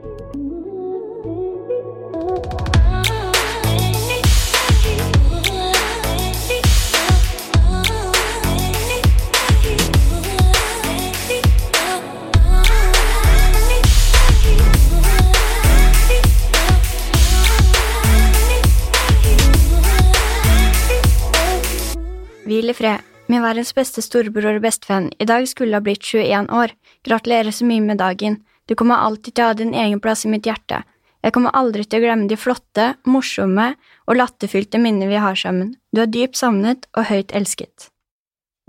[0.00, 0.08] Hvil
[22.66, 22.98] i fred.
[23.30, 26.72] Min verdens beste storebror og bestevenn, i dag skulle ha blitt 21 år.
[27.06, 28.40] Gratulerer så mye med dagen.
[28.70, 30.84] Du kommer alltid til å ha din egen plass i mitt hjerte.
[31.26, 33.72] Jeg kommer aldri til å glemme de flotte, morsomme
[34.06, 35.74] og latterfylte minnene vi har sammen.
[35.90, 37.90] Du er dypt savnet og høyt elsket.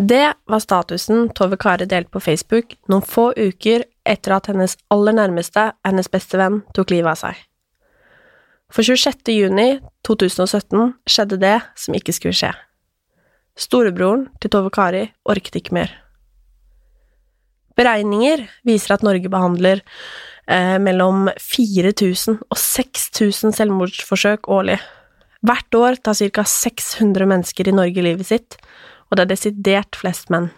[0.01, 5.13] Det var statusen Tove Kari delte på Facebook noen få uker etter at hennes aller
[5.13, 7.45] nærmeste, hennes beste venn, tok livet av seg.
[8.73, 9.29] For 26.
[9.35, 9.69] juni
[10.07, 12.55] 2017 skjedde det som ikke skulle skje.
[13.53, 15.93] Storebroren til Tove Kari orket ikke mer.
[17.81, 19.81] Beregninger viser at Norge behandler
[20.45, 24.77] eh, mellom 4000 og 6000 selvmordsforsøk årlig.
[25.41, 26.45] Hvert år tar ca.
[26.45, 28.59] 600 mennesker i Norge livet sitt,
[29.09, 30.51] og det er desidert flest menn.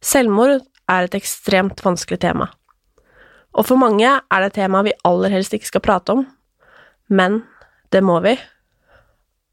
[0.00, 2.48] Selvmord er et ekstremt vanskelig tema,
[3.52, 6.22] og for mange er det et tema vi aller helst ikke skal prate om,
[7.12, 7.42] men
[7.92, 8.38] det må vi,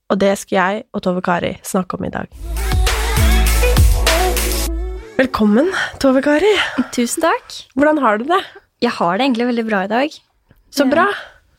[0.07, 2.64] og det skal jeg og Tove Kari snakke om i dag.
[5.15, 5.69] Velkommen,
[6.01, 6.51] Tove Kari.
[6.95, 7.53] Tusen takk.
[7.77, 8.39] Hvordan har du det?
[8.83, 10.15] Jeg har det egentlig veldig bra i dag.
[10.75, 11.05] Så bra.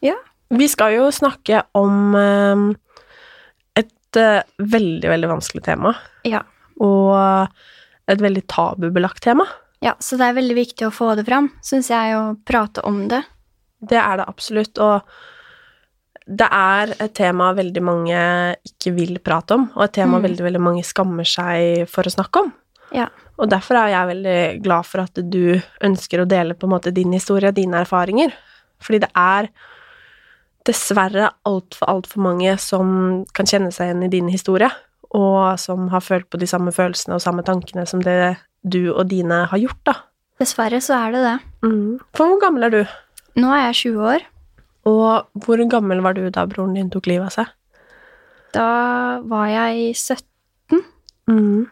[0.04, 0.16] Ja.
[0.52, 2.64] Vi skal jo snakke om eh,
[3.80, 5.94] et eh, veldig, veldig vanskelig tema,
[6.28, 6.42] Ja.
[6.80, 7.48] og
[8.12, 9.46] et veldig tabubelagt tema.
[9.82, 13.06] ja, så det er veldig viktig å få det fram, syns jeg, å prate om
[13.08, 13.22] det.
[13.80, 15.02] Det er det absolutt, og
[16.26, 18.20] det er et tema veldig mange
[18.66, 20.22] ikke vil prate om, og et tema Mm.
[20.28, 22.52] veldig, veldig mange skammer seg for å snakke om.
[22.94, 23.08] Ja.
[23.36, 26.94] Og derfor er jeg veldig glad for at du ønsker å dele på en måte
[26.94, 28.34] din historie, og dine erfaringer.
[28.82, 29.50] Fordi det er
[30.66, 34.70] dessverre altfor, altfor mange som kan kjenne seg igjen i din historie,
[35.14, 38.36] og som har følt på de samme følelsene og samme tankene som det
[38.66, 39.94] du og dine har gjort, da.
[40.40, 41.36] Dessverre så er det det.
[41.64, 41.92] Mm.
[42.16, 42.96] For hvor gammel er du?
[43.40, 44.26] Nå er jeg 20 år.
[44.86, 47.54] Og hvor gammel var du da broren din tok livet av seg?
[48.56, 48.68] Da
[49.26, 50.82] var jeg 17.
[51.30, 51.66] Mm.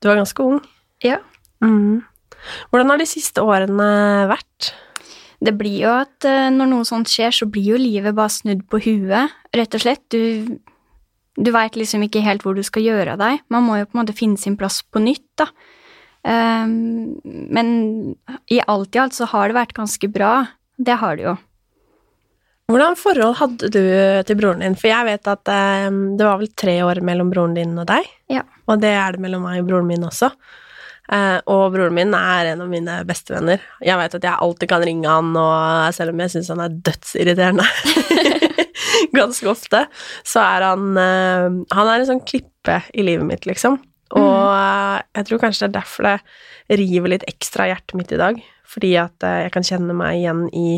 [0.00, 0.60] Du var ganske ung.
[1.04, 1.18] Ja.
[1.64, 2.00] Mm.
[2.70, 3.90] Hvordan har de siste årene
[4.30, 4.72] vært?
[5.40, 8.66] Det blir jo at eh, når noe sånt skjer, så blir jo livet bare snudd
[8.68, 10.04] på huet, rett og slett.
[10.12, 10.56] Du,
[11.36, 13.44] du veit liksom ikke helt hvor du skal gjøre av deg.
[13.52, 15.48] Man må jo på en måte finne sin plass på nytt, da.
[16.20, 17.70] Um, men
[18.52, 20.34] i alt i alt så har det vært ganske bra.
[20.76, 21.36] Det har det jo.
[22.70, 23.82] Hvordan forhold hadde du
[24.28, 24.76] til broren din?
[24.78, 28.06] For jeg vet at eh, det var vel tre år mellom broren din og deg.
[28.30, 28.44] Ja.
[28.70, 30.30] Og det er det mellom meg og broren min også.
[31.10, 33.62] Eh, og broren min er en av mine bestevenner.
[33.82, 36.76] Jeg vet at jeg alltid kan ringe han, og selv om jeg syns han er
[36.86, 37.66] dødsirriterende
[39.18, 39.84] ganske ofte,
[40.22, 43.80] så er han eh, Han er en sånn klippe i livet mitt, liksom.
[44.14, 45.10] Og mm.
[45.18, 48.38] jeg tror kanskje det er derfor det river litt ekstra i hjertet mitt i dag.
[48.70, 50.68] Fordi at eh, jeg kan kjenne meg igjen i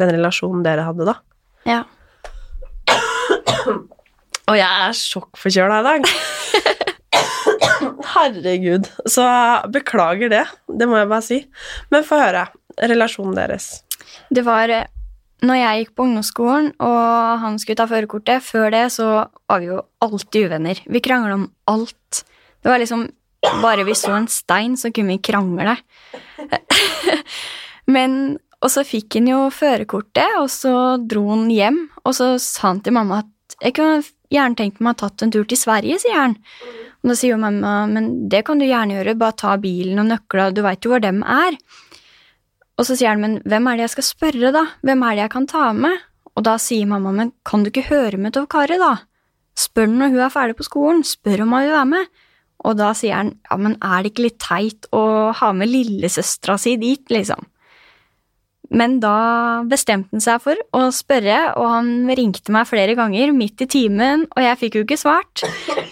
[0.00, 1.16] den relasjonen dere hadde da.
[1.68, 1.82] Ja.
[4.50, 6.10] Og jeg er sjokkforkjøla i dag.
[8.14, 8.90] Herregud.
[9.08, 9.24] Så
[9.72, 10.44] beklager det.
[10.68, 11.40] Det må jeg bare si.
[11.94, 12.46] Men få høre.
[12.90, 13.70] Relasjonen deres.
[14.34, 14.86] Det var eh,
[15.44, 18.44] når jeg gikk på ungdomsskolen, og han skulle ta førerkortet.
[18.44, 19.08] Før det så
[19.50, 20.80] var vi jo alltid uvenner.
[20.86, 22.24] Vi krangla om alt.
[22.62, 23.10] Det var liksom
[23.60, 25.74] Bare vi så en stein, så kunne vi krangle.
[27.94, 31.82] Men Og så fikk han jo førerkortet, og så dro han hjem.
[32.04, 34.00] Og så sa han til mamma at jeg kunne
[34.32, 36.38] gjerne tenkt meg å ha tatt en tur til Sverige, sier han.
[37.04, 40.08] Og da sier jo mamma men det kan du gjerne gjøre, bare ta bilen og
[40.08, 41.58] nøkla, du veit jo hvor dem er.
[42.80, 44.64] Og så sier han, men hvem er det jeg skal spørre, da?
[44.82, 46.00] Hvem er det jeg kan ta med?
[46.34, 48.96] Og da sier mamma, men kan du ikke høre med Tove Kari, da?
[49.54, 52.22] Spør når hun er ferdig på skolen, spør om hun vil være med.
[52.64, 55.04] Og da sier han, ja, men er det ikke litt teit å
[55.36, 57.44] ha med lillesøstera si dit, liksom?
[58.72, 63.60] Men da bestemte han seg for å spørre, og han ringte meg flere ganger midt
[63.60, 65.44] i timen, og jeg fikk jo ikke svart.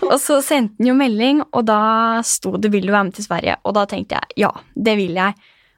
[0.08, 3.24] Og så sendte han jo melding, og da sto det 'Vil du være med til
[3.24, 5.34] Sverige?' Og da tenkte jeg ja, det vil jeg.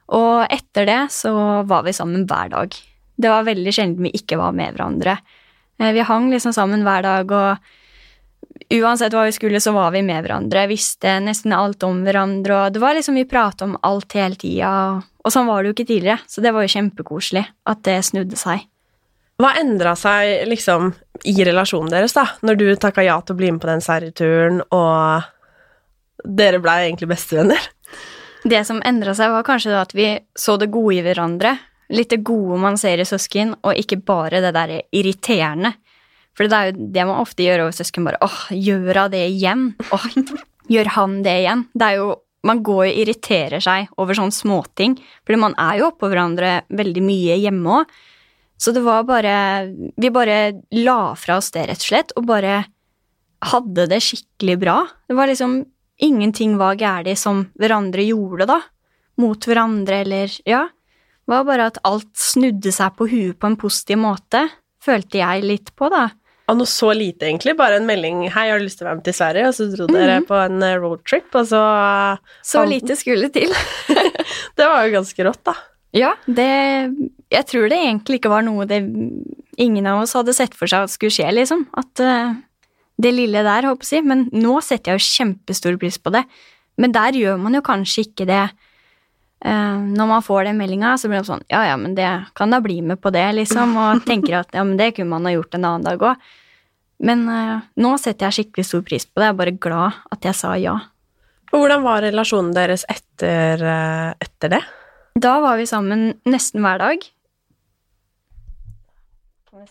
[0.09, 2.75] Og etter det så var vi sammen hver dag.
[3.17, 5.17] Det var veldig sjelden vi ikke var med hverandre.
[5.79, 7.57] Eh, Vi hang liksom sammen hver dag, og
[8.73, 10.67] uansett hva vi skulle, så var vi med hverandre.
[10.71, 14.71] Visste nesten alt om hverandre, og det var liksom vi prata om alt hele tida.
[15.25, 18.39] Og sånn var det jo ikke tidligere, så det var jo kjempekoselig at det snudde
[18.39, 18.65] seg.
[19.41, 20.93] Hva endra seg liksom
[21.27, 24.61] i relasjonen deres, da, når du takka ja til å bli med på den Sverige-turen,
[24.71, 25.25] og
[26.23, 27.71] dere blei egentlig bestevenner?
[28.45, 31.55] Det som endra seg, var kanskje at vi så det gode i hverandre.
[31.91, 35.73] Litt det gode man ser i søsken, og ikke bare det der irriterende.
[36.35, 38.05] For det er jo det man ofte gjør over søsken.
[38.07, 39.65] bare, åh, gjør hun det igjen?
[39.95, 40.07] Åh,
[40.73, 41.65] gjør han det igjen?
[41.73, 42.13] Det er jo,
[42.45, 44.91] Man går og irriterer seg over sånne småting,
[45.25, 47.95] fordi man er jo oppå hverandre veldig mye hjemme òg.
[48.61, 49.65] Så det var bare
[49.97, 52.59] Vi bare la fra oss det, rett og slett, og bare
[53.49, 54.75] hadde det skikkelig bra.
[55.09, 55.63] Det var liksom
[56.05, 58.59] Ingenting var galt som hverandre gjorde, da.
[59.17, 60.67] Mot hverandre, eller Ja.
[61.25, 64.43] Det var bare at alt snudde seg på huet på en positiv måte,
[64.83, 66.11] følte jeg litt på, da.
[66.47, 67.55] Og noe så lite, egentlig.
[67.57, 69.65] Bare en melding 'Hei, har du lyst til å være med til Sverige?' Og så
[69.75, 70.27] dro dere Mhm.
[70.27, 73.49] på en eh, roadtrip, og så Så Fant- lite skulle til.
[74.57, 75.53] Det var jo ganske rått, da.
[75.93, 76.93] Ja, det
[77.31, 78.83] Jeg tror det egentlig ikke var noe det
[79.57, 81.65] ingen av oss hadde sett for seg at skulle skje, liksom.
[81.75, 82.35] At uh,
[83.01, 84.07] det lille der, håper jeg å si.
[84.07, 86.23] Men nå setter jeg jo kjempestor pris på det.
[86.77, 88.51] Men der gjør man jo kanskje ikke det.
[89.43, 92.53] Eh, når man får den meldinga, så blir det sånn Ja, ja, men det kan
[92.53, 93.75] da bli med på det, liksom.
[93.81, 96.25] Og tenker at ja, men det kunne man ha gjort en annen dag òg.
[97.05, 99.27] Men eh, nå setter jeg skikkelig stor pris på det.
[99.27, 100.77] Jeg er bare glad at jeg sa ja.
[101.51, 104.63] Og hvordan var relasjonen deres etter, eh, etter det?
[105.19, 107.11] Da var vi sammen nesten hver dag.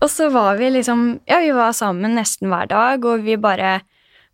[0.00, 3.82] og så var vi liksom Ja, vi var sammen nesten hver dag, og vi bare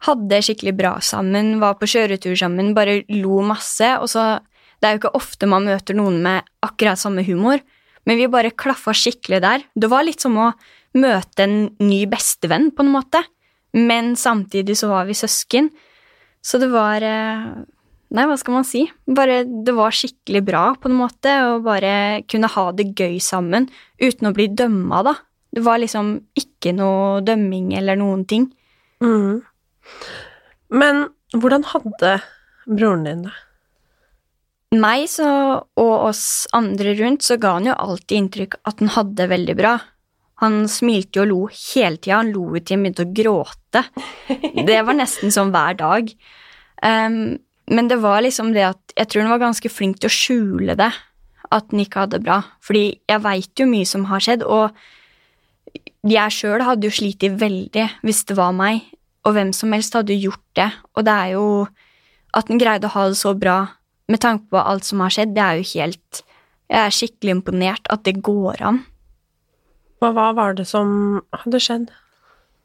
[0.05, 3.97] hadde skikkelig bra sammen, var på kjøretur sammen, bare lo masse.
[4.01, 4.41] Og så
[4.77, 7.63] Det er jo ikke ofte man møter noen med akkurat samme humor,
[8.05, 9.63] men vi bare klaffa skikkelig der.
[9.75, 10.51] Det var litt som å
[10.93, 13.23] møte en ny bestevenn, på en måte,
[13.73, 15.71] men samtidig så var vi søsken.
[16.45, 17.49] Så det var eh,
[18.07, 18.85] Nei, hva skal man si?
[19.11, 23.67] Bare det var skikkelig bra, på en måte, å bare kunne ha det gøy sammen
[23.99, 25.17] uten å bli dømma, da.
[25.57, 28.51] Det var liksom ikke noe dømming eller noen ting.
[29.03, 29.43] Mhm.
[30.73, 32.15] Men hvordan hadde
[32.67, 33.35] broren din det?
[34.77, 35.29] Meg så,
[35.79, 39.55] og oss andre rundt så ga han jo alltid inntrykk at han hadde det veldig
[39.59, 39.77] bra.
[40.43, 42.19] Han smilte jo og lo hele tida.
[42.19, 43.85] Han lo til han begynte å gråte.
[44.67, 46.11] Det var nesten sånn hver dag.
[46.83, 47.39] Um,
[47.73, 50.77] men det var liksom det at jeg tror han var ganske flink til å skjule
[50.79, 50.91] det,
[51.51, 52.43] at han ikke hadde det bra.
[52.63, 54.77] Fordi jeg veit jo mye som har skjedd, og
[56.07, 58.85] jeg sjøl hadde jo slitt veldig hvis det var meg,
[59.27, 60.71] og hvem som helst hadde gjort det.
[60.95, 61.47] Og det er jo
[62.37, 63.59] at den greide å ha det så bra
[64.07, 66.23] med tanke på alt som har skjedd, det er jo helt
[66.67, 68.81] Jeg er skikkelig imponert at det går an.
[70.03, 71.85] Og hva var det som hadde skjedd?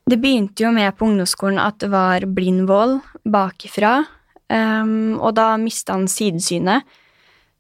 [0.10, 4.00] Det begynte jo med på ungdomsskolen at det var blindvoll bakifra,
[4.50, 6.82] um, og da mista han sidesynet,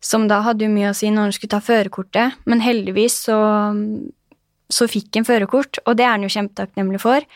[0.02, 3.38] som da hadde jo mye å si når han skulle ta førerkortet, men heldigvis så,
[4.74, 7.30] så fikk han førerkort, og det er han jo kjempetakknemlig for.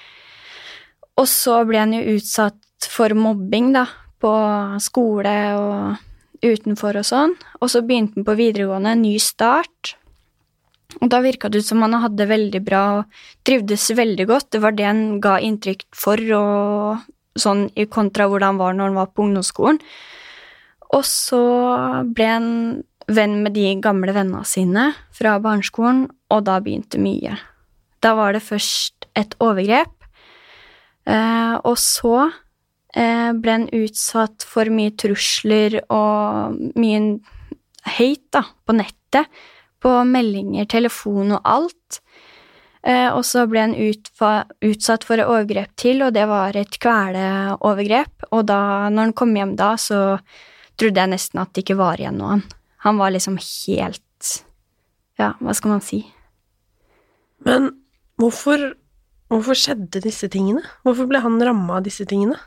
[1.16, 3.86] Og så ble han jo utsatt for mobbing, da,
[4.22, 4.32] på
[4.84, 9.96] skole og utenfor og sånn, og så begynte han på videregående, ny start.
[11.02, 14.52] Og da virka det ut som han hadde det veldig bra og trivdes veldig godt.
[14.54, 18.92] Det var det han ga inntrykk for, og sånn i kontra hvordan han var når
[18.92, 19.82] han var på ungdomsskolen.
[20.96, 21.42] Og så
[22.16, 22.50] ble han
[23.12, 27.36] venn med de gamle vennene sine fra barneskolen, og da begynte mye.
[28.02, 29.95] Da var det først et overgrep,
[31.06, 32.16] og så
[32.96, 37.02] eh, ble han utsatt for mye trusler og mye
[37.86, 39.30] hate da, på nettet
[39.86, 42.02] på meldinger, telefon og alt.
[42.86, 48.28] Eh, og så ble han utsatt for et overgrep til, og det var et kveleovergrep.
[48.32, 48.60] Og da
[48.94, 50.20] når han kom hjem da, så
[50.78, 52.40] trodde jeg nesten at det ikke var igjen noe.
[52.86, 54.02] Han var liksom helt
[55.16, 56.02] Ja, hva skal man si?
[57.48, 57.70] Men
[58.20, 58.74] hvorfor,
[59.32, 60.64] hvorfor skjedde disse tingene?
[60.86, 62.38] Hvorfor ble han ramma av disse tingene?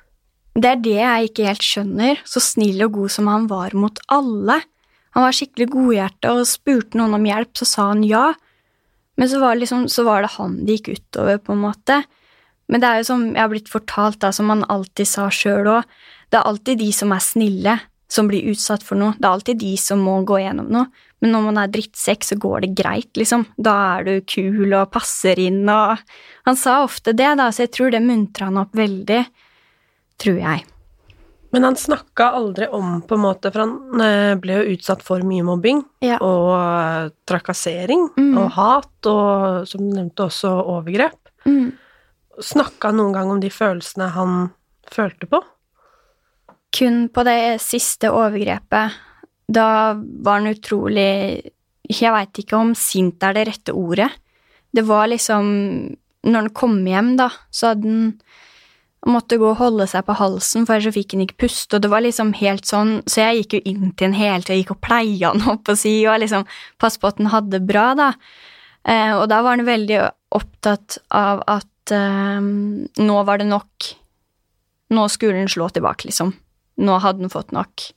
[0.58, 4.00] Det er det jeg ikke helt skjønner, så snill og god som han var mot
[4.10, 4.58] alle.
[5.14, 8.32] Han var skikkelig godhjerta, og spurte noen om hjelp, så sa han ja.
[9.18, 12.00] Men så var, liksom, så var det han det gikk utover, på en måte.
[12.68, 15.70] Men det er jo som jeg har blitt fortalt, da, som han alltid sa sjøl
[15.78, 15.86] òg,
[16.28, 19.12] det er alltid de som er snille, som blir utsatt for noe.
[19.18, 20.86] Det er alltid de som må gå gjennom noe.
[21.20, 23.44] Men når man er drittsekk, så går det greit, liksom.
[23.58, 25.98] Da er du kul og passer inn og
[26.48, 29.24] Han sa ofte det, da, så jeg tror det muntra han opp veldig.
[30.18, 30.64] Tror jeg.
[31.52, 35.20] Men han snakka aldri om, på en måte, for han eh, ble jo utsatt for
[35.24, 36.16] mye mobbing Ja.
[36.20, 38.34] og eh, trakassering Mm.
[38.38, 41.16] og hat og, som du nevnte, også overgrep.
[41.48, 41.72] Mm.
[42.40, 44.50] Snakka han noen gang om de følelsene han
[44.92, 45.40] følte på?
[46.74, 48.96] Kun på det siste overgrepet.
[49.48, 51.52] Da var han utrolig
[51.88, 54.10] Jeg veit ikke om sint er det rette ordet.
[54.76, 55.46] Det var liksom
[56.28, 58.12] Når han kom hjem, da, så hadde han
[59.06, 61.90] måtte gå og holde seg på halsen, for ellers fikk han ikke puste, og det
[61.92, 64.80] var liksom helt sånn, så jeg gikk jo inn til han hele tida, gikk og
[64.84, 66.44] pleia han opp og si, og liksom
[66.82, 68.10] passe på at han hadde det bra, da.
[68.88, 70.02] Eh, og da var han veldig
[70.34, 73.88] opptatt av at eh, nå var det nok.
[74.98, 76.34] Nå skulle han slå tilbake, liksom.
[76.78, 77.88] Nå hadde han fått nok.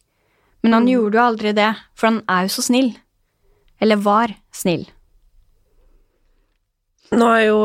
[0.63, 0.91] Men han Mm.
[0.93, 2.91] gjorde jo aldri det, for han er jo så snill.
[3.81, 4.87] Eller var snill.
[7.11, 7.61] Nå har jo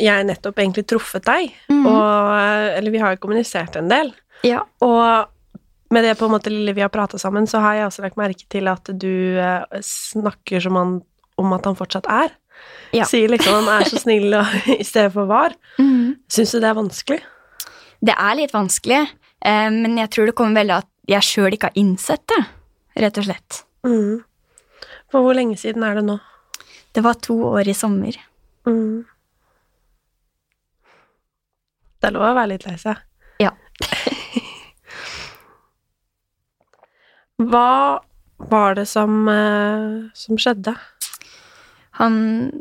[0.00, 1.84] jeg nettopp egentlig truffet deg, mm.
[1.86, 4.10] og Eller vi har jo kommunisert en del.
[4.46, 4.64] Ja.
[4.82, 5.28] Og
[5.94, 8.18] med det på en måte lille vi har prata sammen, så har jeg også lagt
[8.20, 10.96] merke til at du eh, snakker som han,
[11.38, 12.34] om at han fortsatt er.
[12.92, 13.06] Ja.
[13.08, 14.46] Sier liksom han er så snill og,
[14.82, 15.54] i stedet for var.
[15.78, 16.18] Mm.
[16.28, 17.20] Syns du det er vanskelig?
[18.04, 19.00] Det er litt vanskelig,
[19.44, 22.40] men jeg tror det kommer veldig at jeg sjøl ikke har innsett det,
[23.04, 23.60] rett og slett.
[23.86, 24.24] Mm.
[25.12, 26.18] For hvor lenge siden er det nå?
[26.92, 28.18] Det var to år i sommer.
[28.68, 29.06] Mm.
[31.98, 33.00] Det er lov å være litt lei seg.
[33.42, 33.52] Ja.
[37.48, 37.70] Hva
[38.50, 40.74] var det som, eh, som skjedde?
[41.98, 42.14] Han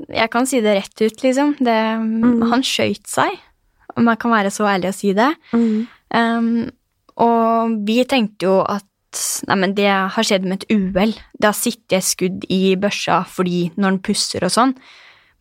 [0.09, 1.55] Jeg kan si det rett ut, liksom.
[1.59, 2.41] Det, mm.
[2.49, 3.37] Han skøyt seg,
[3.95, 5.29] om jeg kan være så ærlig å si det.
[6.13, 6.69] Um,
[7.17, 8.85] og vi tenkte jo at
[9.49, 11.15] nei, det har skjedd med et uhell.
[11.37, 14.75] Det har sittet skudd i børsa fordi når han pusser og sånn.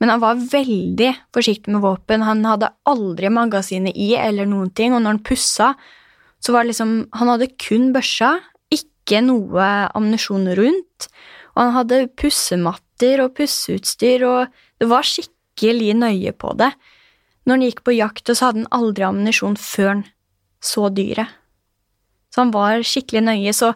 [0.00, 2.24] Men han var veldig forsiktig med våpen.
[2.26, 5.70] Han hadde aldri magasinet i eller noen ting, og når han pussa,
[6.44, 8.36] så var det liksom Han hadde kun børsa,
[8.72, 11.08] ikke noe ammunisjon rundt.
[11.54, 16.74] Og han hadde pussematter og pusseutstyr, og det var skikkelig nøye på det.
[17.46, 20.04] Når han gikk på jakt, så hadde han aldri ammunisjon før han
[20.66, 21.32] så dyret.
[22.34, 23.72] Så han var skikkelig nøye, så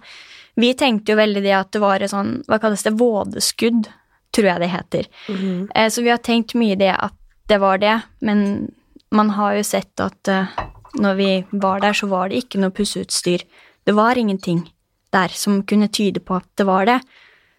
[0.61, 3.89] vi tenkte jo veldig det at det var et sånn, hva kalles det, vådeskudd,
[4.35, 5.07] tror jeg det heter.
[5.29, 5.89] Mm -hmm.
[5.91, 7.15] Så vi har tenkt mye det at
[7.49, 8.71] det var det, men
[9.11, 10.47] man har jo sett at eh,
[10.95, 13.43] når vi var der, så var det ikke noe pusseutstyr.
[13.85, 14.71] Det var ingenting
[15.11, 17.01] der som kunne tyde på at det var det.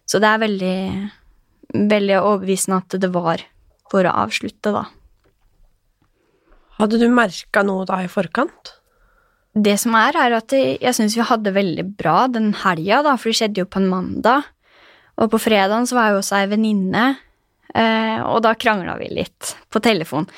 [0.06, 1.10] Så det er veldig,
[1.92, 3.44] veldig overbevisende at det var
[3.92, 4.86] for å avslutte, da.
[6.80, 8.81] Hadde du merka noe da i forkant?
[9.51, 13.31] Det som er, er at jeg syns vi hadde veldig bra den helga, da, for
[13.31, 14.48] det skjedde jo på en mandag.
[15.20, 17.05] Og på fredagen så var jeg hos ei venninne,
[17.75, 20.29] eh, og da krangla vi litt på telefon.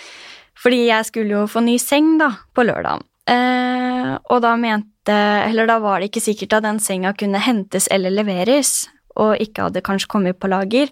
[0.64, 3.06] Fordi jeg skulle jo få ny seng, da, på lørdagen.
[3.30, 7.90] Eh, og da mente Eller da var det ikke sikkert at den senga kunne hentes
[7.92, 8.88] eller leveres,
[9.20, 10.88] og ikke hadde kanskje kommet på lager.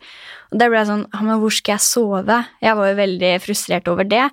[0.51, 2.39] Og da ble jeg sånn men hvor skal jeg sove?
[2.61, 4.25] Jeg var jo veldig frustrert over det.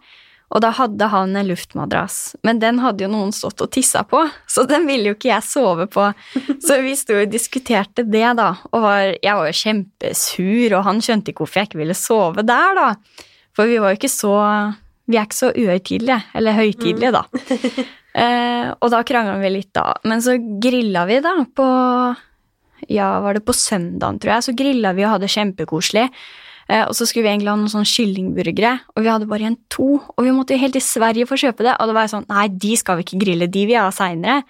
[0.48, 4.22] Og da hadde han en luftmadrass, men den hadde jo noen stått og tissa på,
[4.48, 6.06] så den ville jo ikke jeg sove på.
[6.64, 11.02] Så vi sto og diskuterte det, da, og var, jeg var jo kjempesur, og han
[11.04, 12.88] skjønte ikke hvorfor jeg ikke ville sove der, da.
[13.56, 14.34] For vi var jo ikke så
[15.08, 17.24] Vi er ikke så uhøytidelige, eller høytidelige, da.
[18.18, 19.92] Eh, og da krangla vi litt, da.
[20.08, 21.66] Men så grilla vi, da, på
[22.90, 26.08] Ja, var det på søndagen, tror jeg, så grilla vi og hadde kjempekoselig.
[26.68, 29.60] Eh, og så skulle vi egentlig ha noen sånne kyllingburgere, og vi hadde bare igjen
[29.72, 29.90] to.
[30.14, 32.14] Og vi måtte jo helt til Sverige for å kjøpe det, og det var jo
[32.16, 34.42] sånn Nei, de skal vi ikke grille, de vil jeg ha seinere.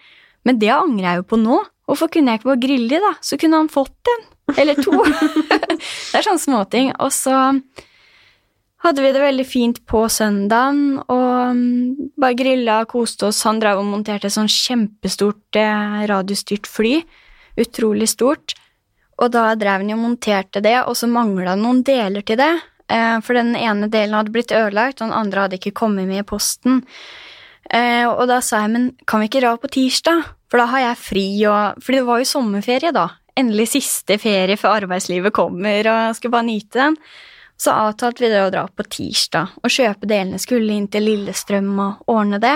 [0.47, 1.61] Men det angrer jeg jo på nå.
[1.89, 3.15] Hvorfor kunne jeg ikke bare grille de, da?
[3.25, 4.27] Så kunne han fått en.
[4.59, 4.97] Eller to.
[6.11, 6.91] det er sånne småting.
[7.05, 7.37] Og så
[8.85, 13.43] hadde vi det veldig fint på søndagen, og mm, bare grilla, koste oss.
[13.49, 17.01] Han drev og monterte et sånn kjempestort eh, radiostyrt fly.
[17.59, 18.55] Utrolig stort.
[19.19, 22.39] Og da drev han jo og monterte det, og så mangla det noen deler til
[22.41, 22.53] det.
[22.89, 26.23] Eh, for den ene delen hadde blitt ødelagt, og den andre hadde ikke kommet med
[26.23, 26.83] i posten.
[27.69, 30.23] Eh, og da sa jeg, men kan vi ikke dra på tirsdag?
[30.49, 33.09] For da har jeg fri, og For det var jo sommerferie, da.
[33.39, 36.97] Endelig siste ferie før arbeidslivet kommer, og jeg skulle bare nyte den.
[37.59, 40.39] Så avtalte vi det å dra på tirsdag og kjøpe delene.
[40.39, 42.55] Skulle inn til Lillestrøm og ordne det.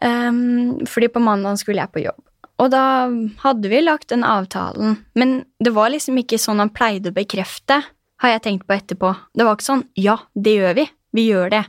[0.00, 2.22] Um, fordi på mandag skulle jeg på jobb.
[2.62, 3.10] Og da
[3.42, 7.80] hadde vi lagt den avtalen, men det var liksom ikke sånn han pleide å bekrefte,
[8.22, 9.10] har jeg tenkt på etterpå.
[9.34, 10.84] Det var ikke sånn ja, det gjør vi,
[11.18, 11.64] vi gjør det.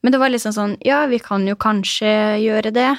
[0.00, 2.92] Men det var liksom sånn ja, vi kan jo kanskje gjøre det.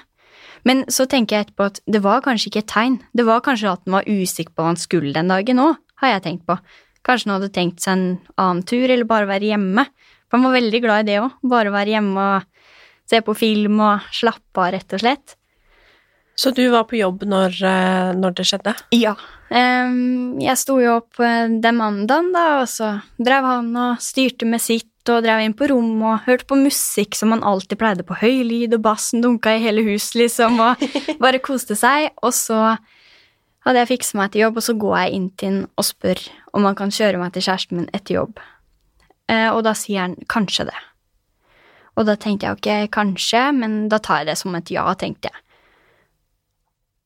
[0.67, 2.99] Men så tenker jeg etterpå at det var kanskje ikke et tegn.
[3.17, 6.15] Det var kanskje at han var usikker på hva han skulle den dagen òg, har
[6.15, 6.59] jeg tenkt på.
[7.07, 8.07] Kanskje han hadde tenkt seg en
[8.37, 9.87] annen tur, eller bare være hjemme.
[10.29, 12.67] For han var veldig glad i det òg, bare være hjemme og
[13.09, 15.35] se på film og slappe av, rett og slett.
[16.41, 18.73] Så du var på jobb når, eh, når det skjedde?
[18.97, 19.13] Ja.
[19.51, 24.63] Jeg sto jo opp eh, den mandagen, da, og så drev han og styrte med
[24.63, 28.17] sitt og drev inn på rommet og hørte på musikk som han alltid pleide på
[28.21, 30.81] høy lyd, og bassen dunka i hele huset, liksom, og
[31.23, 32.09] bare koste seg.
[32.23, 32.61] Og så
[33.65, 36.23] hadde jeg fiksa meg til jobb, og så går jeg inn til han og spør
[36.57, 38.41] om han kan kjøre meg til kjæresten min etter jobb.
[39.29, 40.79] Eh, og da sier han kanskje det.
[41.99, 45.29] Og da tenkte jeg ok, kanskje, men da tar jeg det som et ja, tenkte
[45.29, 45.47] jeg.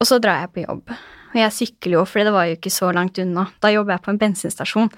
[0.01, 0.91] Og så drar jeg på jobb.
[1.35, 3.47] Og jeg sykler jo, for det var jo ikke så langt unna.
[3.63, 4.91] Da jobber jeg på en bensinstasjon.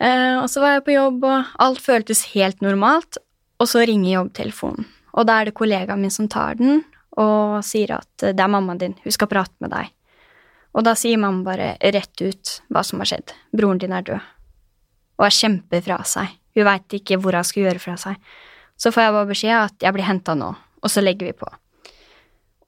[0.00, 3.20] Eh, og så var jeg på jobb, og alt føltes helt normalt,
[3.60, 4.88] og så ringer jobbtelefonen.
[5.20, 6.84] Og da er det kollegaen min som tar den,
[7.20, 9.90] og sier at det er mammaen din, hun skal prate med deg.
[10.70, 13.34] Og da sier mamma bare rett ut hva som har skjedd.
[13.56, 14.28] Broren din er død.
[15.18, 16.36] Og er kjemper fra seg.
[16.56, 18.20] Hun veit ikke hvor hun skal gjøre fra seg.
[18.80, 21.48] Så får jeg bare beskjed at jeg blir henta nå, og så legger vi på.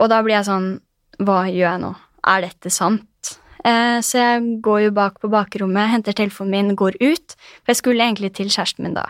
[0.03, 0.75] Og da blir jeg sånn,
[1.21, 1.93] hva gjør jeg nå?
[2.33, 3.33] Er dette sant?
[3.65, 7.81] Eh, så jeg går jo bak på bakrommet, henter telefonen min, går ut, for jeg
[7.83, 9.09] skulle egentlig til kjæresten min da.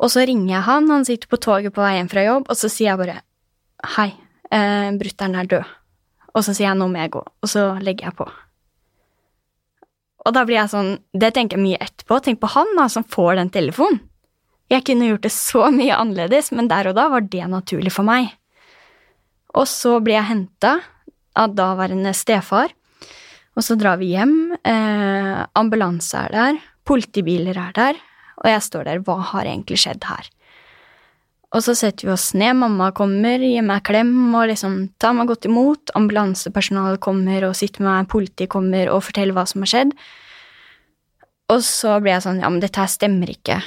[0.00, 2.58] Og så ringer jeg han, han sitter på toget på vei hjem fra jobb, og
[2.58, 3.18] så sier jeg bare
[3.96, 4.10] hei,
[4.50, 5.76] eh, brutter'n er død.
[6.34, 8.26] Og så sier jeg nå må jeg gå, og så legger jeg på.
[10.24, 13.04] Og da blir jeg sånn, det tenker jeg mye etterpå, tenk på han da, som
[13.04, 14.00] får den telefonen.
[14.72, 18.08] Jeg kunne gjort det så mye annerledes, men der og da var det naturlig for
[18.08, 18.32] meg.
[19.54, 20.78] Og så blir jeg henta
[21.38, 22.72] av daværende stefar,
[23.54, 24.54] og så drar vi hjem.
[24.66, 28.00] Eh, ambulanse er der, politibiler er der,
[28.42, 30.26] og jeg står der, hva har egentlig skjedd her?
[31.54, 35.30] Og så setter vi oss ned, mamma kommer, gir meg klem og liksom tar meg
[35.30, 39.70] godt imot, ambulansepersonalet kommer og sitter med meg, politiet kommer og forteller hva som har
[39.70, 39.94] skjedd.
[41.54, 43.60] Og så blir jeg sånn, ja, men dette her stemmer ikke.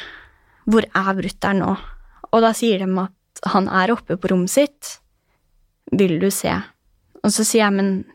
[0.67, 1.77] Hvor er brutter'n nå?
[2.27, 4.98] Og da sier de at han er oppe på rommet sitt.
[5.91, 6.51] Vil du se?
[7.24, 8.06] Og så sier jeg, men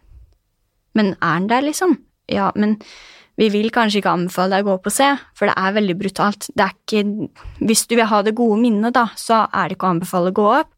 [0.95, 1.97] Men er han der, liksom?
[2.29, 2.77] Ja, men
[3.41, 5.95] vi vil kanskje ikke anbefale deg å gå opp og se, for det er veldig
[5.97, 6.51] brutalt.
[6.53, 7.29] Det er ikke
[7.65, 10.37] Hvis du vil ha det gode minnet, da, så er det ikke å anbefale å
[10.37, 10.75] gå opp.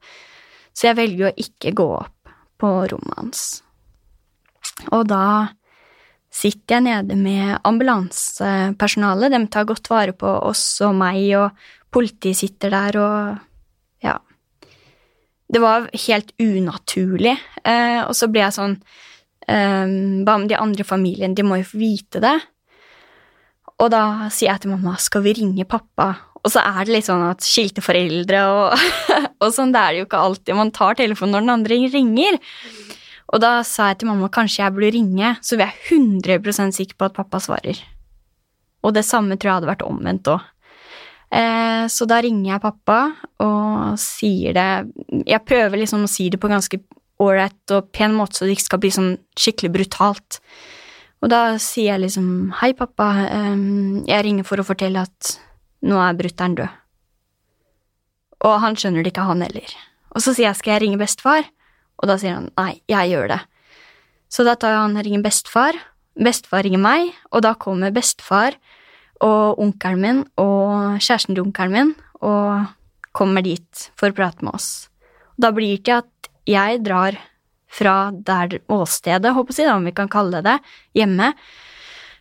[0.74, 2.30] Så jeg velger å ikke gå opp
[2.62, 3.42] på rommet hans.
[4.94, 5.54] Og da
[6.34, 9.34] sitter jeg nede med ambulansepersonalet.
[9.34, 11.50] De tar godt vare på oss og meg, og
[11.94, 13.42] politiet sitter der og.
[15.54, 17.36] Det var helt unaturlig.
[17.62, 18.78] Eh, og så ble jeg sånn
[19.44, 21.36] Um, hva med de andre familiene?
[21.36, 22.36] De må jo få vite det.
[23.82, 26.14] Og da sier jeg til mamma skal vi ringe pappa.
[26.44, 28.84] Og så er det litt sånn at skilte foreldre og,
[29.42, 30.56] og sånn, det er det jo ikke alltid.
[30.56, 32.38] Man tar telefonen når den andre ringer.
[33.34, 36.98] Og da sa jeg til mamma kanskje jeg burde ringe, så vi er 100% sikker
[37.00, 37.80] på at pappa svarer.
[38.84, 40.44] Og det samme tror jeg hadde vært omvendt òg.
[41.30, 42.98] Eh, så da ringer jeg pappa
[43.42, 46.78] og sier det Jeg prøver liksom å si det på ganske
[47.22, 50.40] ålreit og pen måte, så det ikke skal bli sånn skikkelig brutalt.
[51.24, 52.28] Og da sier jeg liksom
[52.60, 55.36] hei, pappa, um, jeg ringer for å fortelle at
[55.86, 56.80] nå er brutter'n død.
[58.44, 59.76] Og han skjønner det ikke, han heller.
[60.12, 61.46] Og så sier jeg skal jeg ringe bestefar,
[62.02, 63.40] og da sier han nei, jeg gjør det.
[64.28, 65.78] Så da tar han og ringer bestefar,
[66.20, 68.58] bestefar ringer meg, og da kommer bestefar
[69.24, 71.92] og onkelen min og kjæresten til onkelen min
[72.24, 72.72] og
[73.14, 74.88] kommer dit for å prate med oss.
[75.40, 77.18] Da blir det ikke at jeg drar
[77.74, 81.32] fra der åstedet, håper jeg, om vi kan kalle det det, hjemme,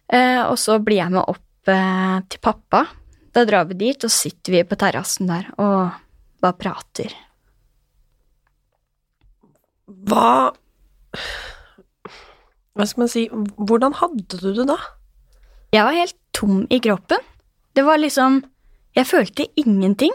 [0.10, 2.86] eh, og så blir jeg med opp eh, til pappa.
[3.34, 5.94] Da drar vi dit, og sitter vi på terrassen der og
[6.44, 7.14] bare prater.
[9.86, 10.52] Hva
[12.74, 14.80] Hva skal man si Hvordan hadde du det da?
[15.74, 17.22] Jeg var helt tom i kroppen.
[17.74, 18.44] Det var liksom
[18.94, 20.14] Jeg følte ingenting.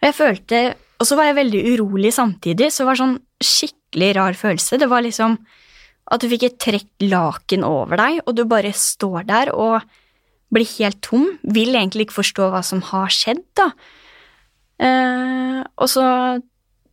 [0.00, 4.36] Jeg følte og så var jeg veldig urolig samtidig, så det var sånn skikkelig rar
[4.38, 4.78] følelse.
[4.78, 5.34] Det var liksom
[6.14, 9.82] at du fikk et trekt laken over deg, og du bare står der og
[10.54, 11.26] blir helt tom.
[11.42, 13.72] Vil egentlig ikke forstå hva som har skjedd, da.
[14.78, 16.06] Eh, og så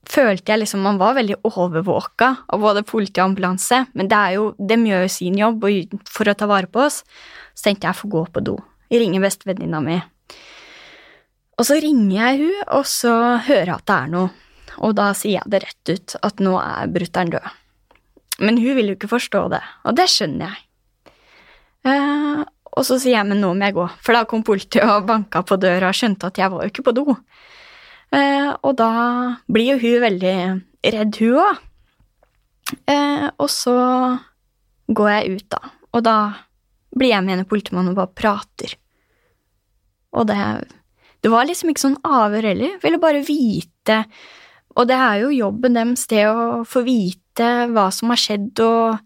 [0.09, 4.37] følte jeg liksom Man var veldig overvåka av både politi og ambulanse, men det er
[4.37, 5.65] jo, de gjør jo sin jobb
[6.09, 7.03] for å ta vare på oss.
[7.53, 8.57] Så tenkte jeg jeg får gå på do.
[8.89, 9.99] Jeg ringer bestevenninna mi.
[11.59, 13.13] Og så ringer jeg hun, og så
[13.45, 14.29] hører jeg at det er noe,
[14.79, 17.49] og da sier jeg det rett ut, at nå er brutter'n død.
[18.39, 20.65] Men hun vil jo ikke forstå det, og det skjønner jeg.
[21.89, 22.45] Eh,
[22.79, 25.43] og så sier jeg men nå må jeg gå, for da kom politiet og banka
[25.43, 27.17] på døra og skjønte at jeg var jo ikke på do.
[28.15, 28.91] Eh, og da
[29.51, 30.35] blir jo hun veldig
[30.95, 31.61] redd, hun òg.
[32.89, 33.77] Eh, og så
[34.89, 36.17] går jeg ut, da, og da
[36.97, 38.75] blir jeg med en politimann og bare prater.
[40.17, 40.37] Og det
[41.19, 42.77] det var liksom ikke sånn avhør heller.
[42.83, 44.03] Ville bare vite
[44.77, 48.99] Og det er jo jobben deres, det å få vite hva som har skjedd, og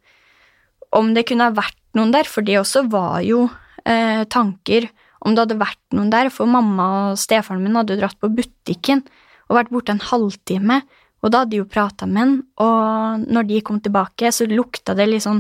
[0.94, 3.48] om det kunne ha vært noen der, for det også var jo
[3.88, 4.86] eh, tanker
[5.24, 8.32] om det hadde vært noen der, for mamma og stefaren min hadde jo dratt på
[8.34, 9.04] butikken
[9.50, 10.82] og vært borte en halvtime,
[11.24, 12.34] og da hadde de jo prata med han,
[12.64, 15.40] og når de kom tilbake, så lukta det litt sånn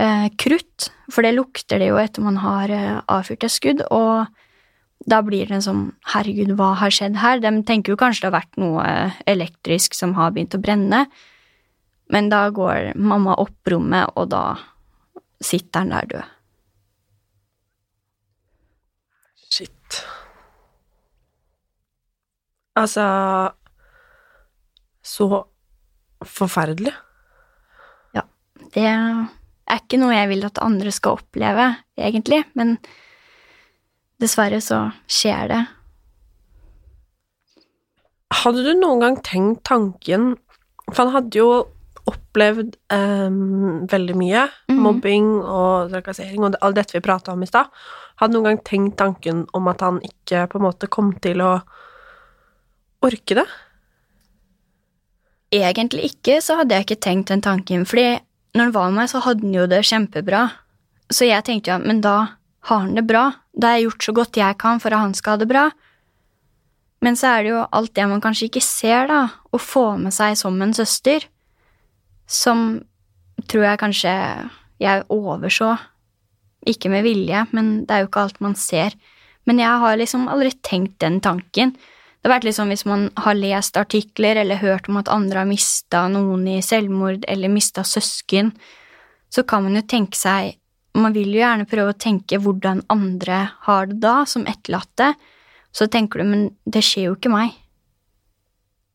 [0.00, 4.24] eh, krutt, for det lukter det jo etter man har eh, avfyrt et skudd, og
[5.04, 7.42] da blir det en sånn herregud, hva har skjedd her?
[7.44, 8.84] De tenker jo kanskje det har vært noe
[9.28, 11.04] elektrisk som har begynt å brenne,
[12.12, 14.46] men da går mamma opp rommet, og da
[15.44, 16.33] sitter han der død.
[22.76, 23.04] Altså
[25.04, 25.28] Så
[26.24, 26.92] forferdelig.
[28.16, 28.22] Ja.
[28.72, 31.66] Det er ikke noe jeg vil at andre skal oppleve,
[32.00, 32.78] egentlig, men
[34.22, 35.60] dessverre så skjer det.
[38.34, 40.32] Hadde du noen gang tenkt tanken
[40.90, 41.48] For han hadde jo
[42.04, 44.42] opplevd um, veldig mye.
[44.68, 44.80] Mhm.
[44.84, 47.70] Mobbing og trakassering og det- alt dette vi prata om i stad.
[48.20, 51.40] Hadde du noen gang tenkt tanken om at han ikke på en måte kom til
[51.40, 51.62] å
[53.04, 53.46] orke det?
[55.54, 58.18] Egentlig ikke, så hadde jeg ikke tenkt den tanken, fordi
[58.54, 60.42] når han var med meg, så hadde han jo det kjempebra.
[61.12, 62.16] Så jeg tenkte jo, men da
[62.68, 63.28] har han det bra.
[63.52, 65.68] Da har jeg gjort så godt jeg kan for at han skal ha det bra.
[67.04, 69.20] Men så er det jo alt det man kanskje ikke ser, da,
[69.52, 71.26] å få med seg som en søster,
[72.24, 72.80] som
[73.50, 74.14] tror jeg kanskje
[74.80, 75.74] jeg overså.
[76.70, 78.96] Ikke med vilje, men det er jo ikke alt man ser.
[79.44, 81.74] Men jeg har liksom aldri tenkt den tanken.
[82.24, 85.42] Det har vært litt sånn hvis man har lest artikler eller hørt om at andre
[85.42, 88.48] har mista noen i selvmord eller mista søsken,
[89.28, 90.56] så kan man jo tenke seg
[90.94, 95.08] Man vil jo gjerne prøve å tenke hvordan andre har det da, som etterlatte.
[95.74, 97.56] Så tenker du, men det skjer jo ikke meg.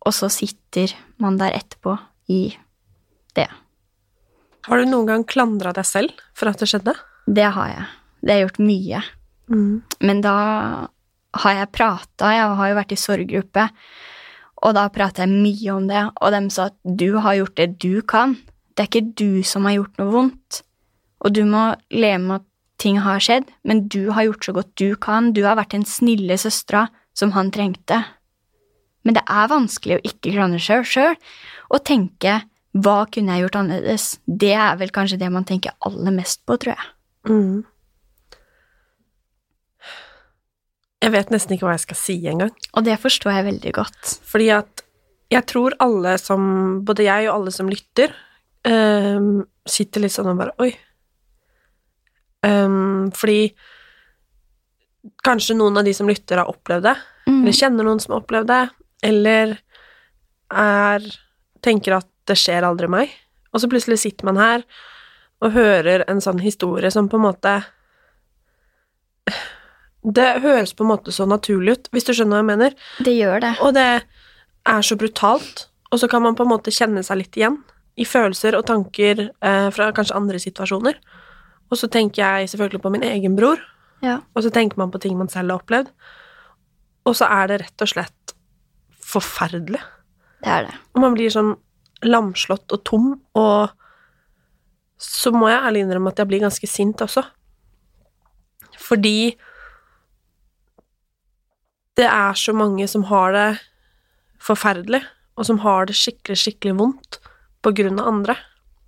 [0.07, 1.97] Og så sitter man der etterpå
[2.31, 2.53] i
[3.35, 3.49] det.
[4.69, 6.95] Har du noen gang klandra deg selv for at det skjedde?
[7.27, 7.83] Det har jeg.
[8.23, 9.03] Det har jeg gjort mye.
[9.99, 10.37] Men da
[11.37, 13.67] har jeg prata, jeg har jo vært i sorggruppe,
[14.59, 17.69] og da prata jeg mye om det, og de sa at du har gjort det
[17.79, 18.35] du kan.
[18.75, 20.61] Det er ikke du som har gjort noe vondt,
[21.23, 22.47] og du må leve med at
[22.79, 25.87] ting har skjedd, men du har gjort så godt du kan, du har vært den
[25.87, 26.87] snille søstera
[27.17, 28.01] som han trengte.
[29.03, 31.19] Men det er vanskelig å ikke klandre seg sjøl,
[31.69, 32.39] og tenke
[32.77, 34.07] hva kunne jeg gjort annerledes?
[34.25, 36.89] Det er vel kanskje det man tenker aller mest på, tror jeg.
[37.29, 37.63] Mm.
[40.99, 42.51] Jeg vet nesten ikke hva jeg skal si engang.
[42.75, 44.13] Og det forstår jeg veldig godt.
[44.27, 44.83] Fordi at
[45.31, 48.12] jeg tror alle som Både jeg og alle som lytter,
[48.67, 50.71] um, sitter litt sånn og bare Oi.
[52.43, 53.51] Um, fordi
[55.23, 56.97] kanskje noen av de som lytter, har opplevd det,
[57.29, 57.41] Mm.
[57.43, 58.69] eller kjenner noen som har opplevd det,
[59.03, 59.57] eller
[60.49, 61.03] er
[61.62, 63.12] tenker at det skjer aldri meg.
[63.53, 64.63] Og så plutselig sitter man her
[65.41, 67.53] og hører en sånn historie som på en måte
[70.03, 72.75] Det høres på en måte så naturlig ut, hvis du skjønner hva jeg mener.
[73.03, 73.53] Det gjør det.
[73.65, 73.88] Og det
[74.69, 77.57] er så brutalt, og så kan man på en måte kjenne seg litt igjen
[77.99, 80.95] i følelser og tanker eh, fra kanskje andre situasjoner.
[81.69, 83.59] Og så tenker jeg selvfølgelig på min egen bror,
[84.01, 84.21] Ja.
[84.33, 85.89] og så tenker man på ting man selv har opplevd.
[87.05, 88.33] Og så er det rett og slett
[89.03, 89.81] forferdelig.
[90.39, 90.75] Det er det.
[90.95, 91.55] Og man blir sånn
[92.07, 93.69] lamslått og tom, og
[94.99, 97.25] så må jeg ærlig innrømme at jeg blir ganske sint også.
[98.79, 99.35] Fordi
[101.99, 103.47] det er så mange som har det
[104.43, 105.01] forferdelig,
[105.35, 107.19] og som har det skikkelig, skikkelig vondt
[107.63, 108.35] på grunn av andre.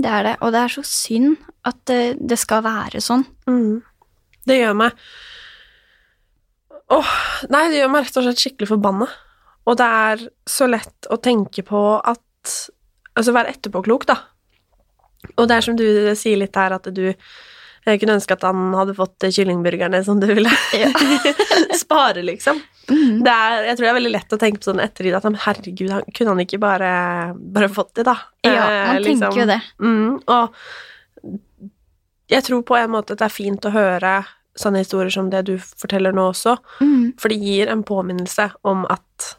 [0.02, 0.36] Det er det.
[0.42, 1.36] Og det er så synd
[1.68, 3.26] at det, det skal være sånn.
[3.50, 3.82] Mm.
[4.48, 5.04] Det gjør meg
[6.92, 7.12] Åh,
[7.54, 9.06] nei, det gjør meg rett og slett skikkelig forbanna.
[9.70, 12.18] Og det er så lett å tenke på at
[13.12, 14.16] Altså være etterpåklok, da.
[15.36, 15.84] Og det er som du
[16.18, 20.28] sier litt her, at du jeg kunne ønske at han hadde fått kyllingburgerne som du
[20.30, 20.92] ville Ja.
[21.84, 22.62] spare, liksom.
[22.88, 25.90] Det er, jeg tror det er veldig lett å tenke på sånn ettertid at herregud,
[25.94, 26.92] han, kunne han ikke bare,
[27.38, 28.16] bare fått det, da?
[28.44, 28.54] Ja,
[28.96, 29.28] Eh, liksom.
[29.30, 29.60] tenker jo det.
[29.80, 30.56] Mm, og
[32.32, 34.16] jeg tror på en måte at det er fint å høre
[34.58, 37.14] sånne historier som det du forteller nå også, mm.
[37.22, 39.30] for det gir en påminnelse om at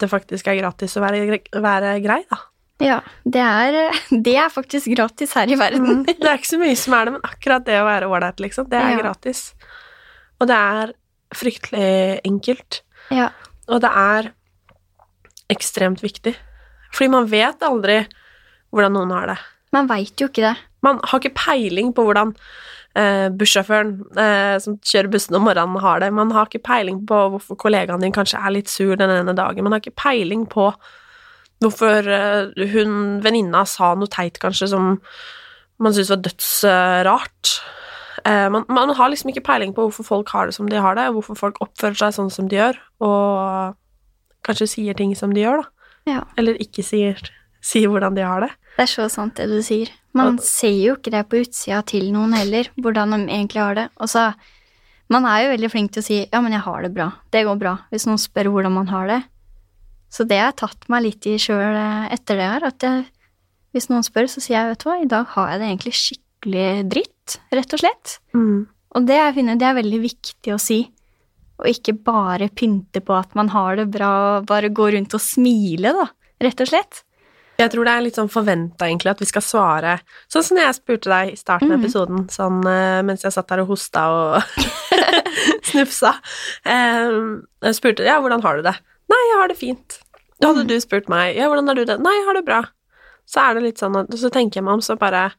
[0.00, 2.38] det faktisk er gratis å være, være grei, da.
[2.82, 2.96] Ja,
[3.28, 3.76] det er,
[4.26, 6.02] det er faktisk gratis her i verden.
[6.08, 8.70] Det er ikke så mye som er det, men akkurat det å være ålreit, liksom,
[8.72, 9.02] det er Ja.
[9.04, 9.44] gratis.
[10.40, 10.94] Og det er
[11.32, 12.80] fryktelig enkelt.
[13.12, 13.30] Ja.
[13.70, 14.32] Og det er
[15.52, 16.34] ekstremt viktig.
[16.92, 18.02] Fordi man vet aldri
[18.72, 19.38] hvordan noen har det.
[19.72, 20.56] Man veit jo ikke det.
[20.84, 22.32] Man har ikke peiling på hvordan
[22.98, 26.10] eh, bussjåføren eh, som kjører bussen om morgenen, har det.
[26.14, 29.64] Man har ikke peiling på hvorfor kollegaen din kanskje er litt sur den ene dagen.
[29.64, 30.70] Man har ikke peiling på
[31.62, 34.96] hvorfor eh, hun venninna sa noe teit, kanskje, som
[35.82, 37.54] man syntes var dødsrart.
[37.54, 37.81] Eh,
[38.24, 41.08] man, man har liksom ikke peiling på hvorfor folk har det som de har det,
[41.08, 43.74] og hvorfor folk oppfører seg sånn som de gjør, og
[44.46, 45.68] kanskje sier ting som de gjør, da.
[46.12, 46.20] Ja.
[46.36, 47.18] Eller ikke sier,
[47.62, 48.50] sier hvordan de har det.
[48.76, 49.90] Det er så sant det du sier.
[50.14, 53.74] Man Og- ser jo ikke det på utsida til noen heller, hvordan de egentlig har
[53.74, 53.88] det.
[54.00, 54.32] Og så
[55.10, 57.44] Man er jo veldig flink til å si 'ja, men jeg har det bra', det
[57.44, 59.24] går bra, hvis noen spør hvordan man har det.
[60.10, 63.04] Så det har jeg tatt meg litt i sjøl etter det her, at jeg,
[63.74, 65.92] hvis noen spør, så sier jeg 'vet du hva, i dag har jeg det egentlig
[65.92, 67.11] skikkelig dritt',
[67.52, 68.18] rett og slett.
[68.34, 68.66] Mm.
[68.96, 70.80] Og det, jeg finner, det er veldig viktig å si.
[71.62, 75.92] Og ikke bare pynte på at man har det bra, bare gå rundt og smile,
[75.96, 76.06] da,
[76.42, 77.02] rett og slett.
[77.60, 79.90] Jeg tror det er litt sånn forventa, egentlig, at vi skal svare
[80.32, 81.84] Sånn som jeg spurte deg i starten av Mhm.
[81.84, 84.42] episoden, sånn eh, mens jeg satt der og hosta og
[85.70, 86.14] snufsa.
[86.66, 88.74] Um, jeg spurte ja, hvordan har du det?
[89.12, 89.98] Nei, jeg har det fint.
[90.40, 90.68] Da hadde Mhm.
[90.72, 91.98] du spurt meg ja, hvordan har du det?
[92.00, 92.62] Nei, jeg har det bra.
[93.28, 95.32] Så er det litt sånn at Så tenker jeg meg om, så bare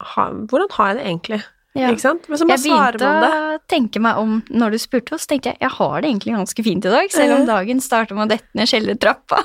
[0.00, 1.42] ha, Hvordan har jeg det egentlig?
[1.76, 1.90] Ja.
[1.92, 2.24] Ikke sant?
[2.30, 3.60] Men så bare Jeg svarer begynte man det.
[3.60, 6.64] å tenke meg om når du spurte oss, tenkte jeg jeg har det egentlig ganske
[6.64, 9.42] fint i dag, selv om dagen starter med å dette ned kjellertrappa.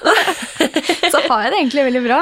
[1.11, 2.19] så har jeg det egentlig veldig bra.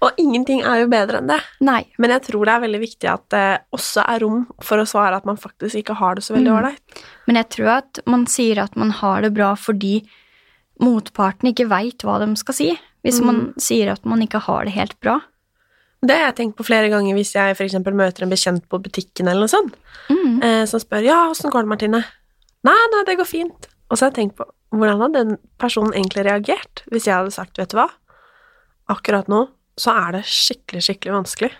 [0.00, 1.40] Og ingenting er jo bedre enn det.
[1.66, 1.82] Nei.
[2.00, 3.44] Men jeg tror det er veldig viktig at det
[3.76, 7.04] også er rom for å svare at man faktisk ikke har det så veldig Mm.
[7.28, 10.00] Men jeg tror at man sier at man har det bra fordi
[10.80, 12.70] motparten ikke veit hva de skal si.
[13.04, 15.20] Hvis man sier at man ikke har det helt bra.
[16.00, 19.28] Det har jeg tenkt på flere ganger hvis jeg eksempel møter en bekjent på butikken
[19.28, 19.74] eller noe sånt,
[20.08, 20.42] Mm.
[20.42, 22.04] eh, som spør 'ja, åssen går det, Martine?'
[22.64, 23.68] 'Nei, nei, det går fint'.
[23.90, 27.30] Og så har jeg tenkt på hvordan hadde den personen egentlig reagert hvis jeg hadde
[27.30, 27.90] sagt 'vet du hva',
[28.88, 31.52] akkurat nå så er det skikkelig, skikkelig vanskelig.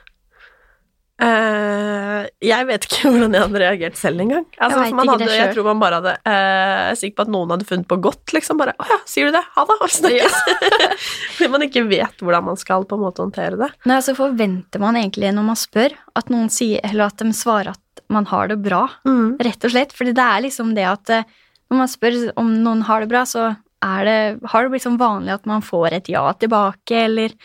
[1.21, 4.47] Eh, jeg vet ikke hvordan jeg hadde reagert selv engang.
[4.57, 7.33] Altså, Jeg man hadde, jeg tror man bare hadde uh, Jeg er sikker på at
[7.35, 8.61] noen hadde funnet på godt, liksom.
[8.61, 9.45] Bare 'Å ja, sier du det?
[9.57, 10.41] Ha det, og snakkes'.
[11.37, 13.71] Fordi man ikke vet hvordan man skal på en måte håndtere det.
[13.91, 17.75] Nei, så forventer man egentlig når man spør, at noen sier, eller at de svarer
[17.75, 18.87] at man har det bra.
[19.07, 19.39] Mm.
[19.41, 19.93] Rett og slett.
[19.97, 21.27] Fordi det er liksom det at eh,
[21.71, 24.21] når man spør om noen har det bra, så er det,
[24.53, 27.37] har det blitt sånn vanlig at man får et ja tilbake, eller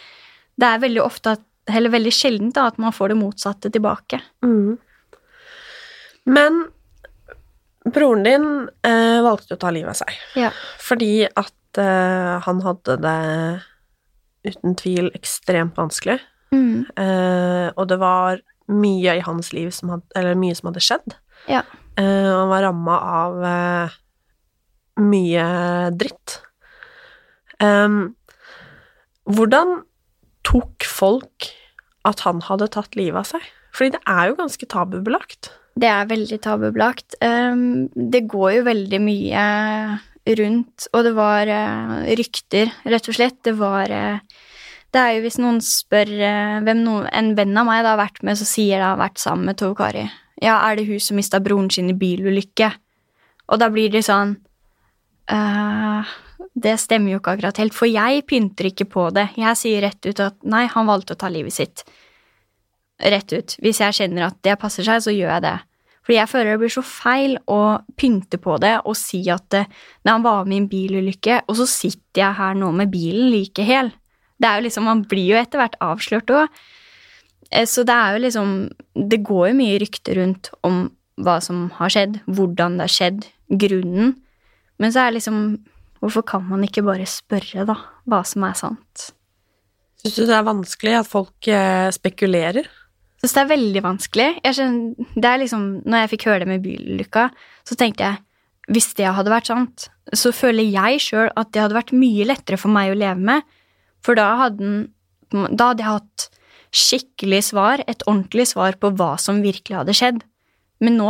[0.55, 4.19] Det er veldig ofte, at, eller veldig sjelden da, at man får det motsatte tilbake.
[4.45, 4.77] Mm.
[6.25, 6.59] Men
[7.85, 8.45] broren din
[8.85, 10.49] eh, valgte å ta livet av seg Ja.
[10.81, 13.17] fordi at eh, han hadde det
[14.45, 16.19] uten tvil ekstremt vanskelig,
[16.53, 16.85] Mm.
[16.95, 18.37] eh, og det var
[18.69, 21.15] mye i hans liv som hadde, eller mye som hadde skjedd.
[21.49, 21.63] Ja.
[21.97, 23.89] Eh, han var ramma av eh,
[25.01, 25.47] mye
[25.97, 26.37] dritt.
[27.59, 28.15] Em,
[29.27, 29.81] hvordan
[30.55, 31.51] tok folk
[32.07, 33.45] at han hadde tatt livet av seg?
[33.75, 35.51] Fordi det er jo ganske tabubelagt.
[35.75, 37.17] Det er veldig tabubelagt.
[37.19, 39.45] Um, det går jo veldig mye
[40.39, 43.41] rundt, og det var eh, rykter, rett og slett.
[43.45, 44.23] Det var eh,
[44.95, 48.01] Det er jo hvis noen spør eh, hvem noen, en venn av meg da har
[48.01, 50.07] vært med, så sier det har vært sammen med Tove Kari.
[50.41, 52.71] Ja, er det hun som mista broren sin i bilulykke?
[53.51, 54.33] Og da blir det sånn
[55.29, 56.15] eh,
[56.55, 59.29] Det stemmer jo ikke akkurat helt, for jeg pynter ikke på det.
[59.39, 61.85] Jeg sier rett ut at nei, han valgte å ta livet sitt
[63.03, 63.55] rett ut.
[63.59, 65.57] Hvis jeg kjenner at det passer seg, så gjør jeg det.
[66.05, 67.59] Fordi jeg føler det blir så feil å
[67.97, 69.69] pynte på det og si at eh,
[70.05, 73.31] nei, han var med i en bilulykke, og så sitter jeg her nå med bilen
[73.33, 73.89] like hel.
[74.37, 76.59] Det er jo liksom, Man blir jo etter hvert avslørt òg.
[77.69, 78.51] Så det er jo liksom
[79.11, 80.87] Det går jo mye rykter rundt om
[81.21, 84.15] hva som har skjedd, hvordan det har skjedd, grunnen.
[84.81, 85.37] Men så er liksom
[86.03, 87.77] Hvorfor kan man ikke bare spørre, da,
[88.09, 89.09] hva som er sant?
[90.01, 92.67] Syns du det er vanskelig at folk eh, spekulerer?
[92.67, 94.27] Jeg synes det er veldig vanskelig.
[94.43, 97.29] Jeg skjønner, det er liksom, når jeg fikk høre det med bylykka,
[97.65, 98.21] så tenkte jeg
[98.75, 102.57] hvis det hadde vært sant, så føler jeg sjøl at det hadde vært mye lettere
[102.57, 103.45] for meg å leve med.
[104.05, 106.25] For da hadde, den, da hadde jeg hatt
[106.75, 110.23] skikkelig svar, et ordentlig svar på hva som virkelig hadde skjedd.
[110.83, 111.09] Men nå,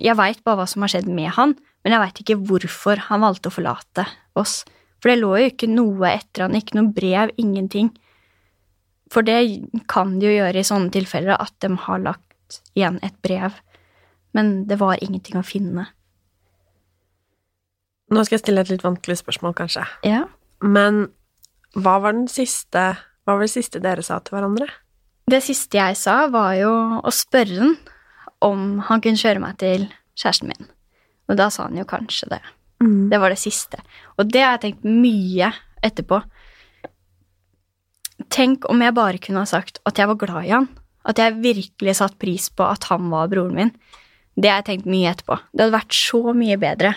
[0.00, 3.24] jeg veit bare hva som har skjedd med han, men jeg veit ikke hvorfor han
[3.24, 4.06] valgte å forlate
[4.40, 4.62] oss.
[5.02, 7.90] For det lå jo ikke noe etter han, ikke noe brev, ingenting.
[9.12, 9.36] For det
[9.92, 13.58] kan de jo gjøre i sånne tilfeller, at de har lagt igjen et brev.
[14.32, 15.90] Men det var ingenting å finne.
[18.14, 19.84] Nå skal jeg stille et litt vanskelig spørsmål, kanskje.
[20.08, 20.24] Ja.
[20.64, 21.10] Men
[21.76, 22.94] hva var den siste
[23.24, 24.66] Hva var det siste dere sa til hverandre?
[25.32, 27.76] Det siste jeg sa, var jo å spørre han
[28.44, 29.86] om han kunne kjøre meg til
[30.20, 30.68] kjæresten min.
[31.28, 32.40] Og da sa han jo kanskje det.
[33.10, 33.78] Det var det siste.
[34.18, 35.52] Og det har jeg tenkt mye
[35.84, 36.18] etterpå.
[38.34, 40.68] Tenk om jeg bare kunne ha sagt at jeg var glad i han.
[41.04, 43.72] At jeg virkelig satt pris på at han var broren min.
[44.36, 45.38] Det har jeg tenkt mye etterpå.
[45.52, 46.94] Det hadde vært så mye bedre.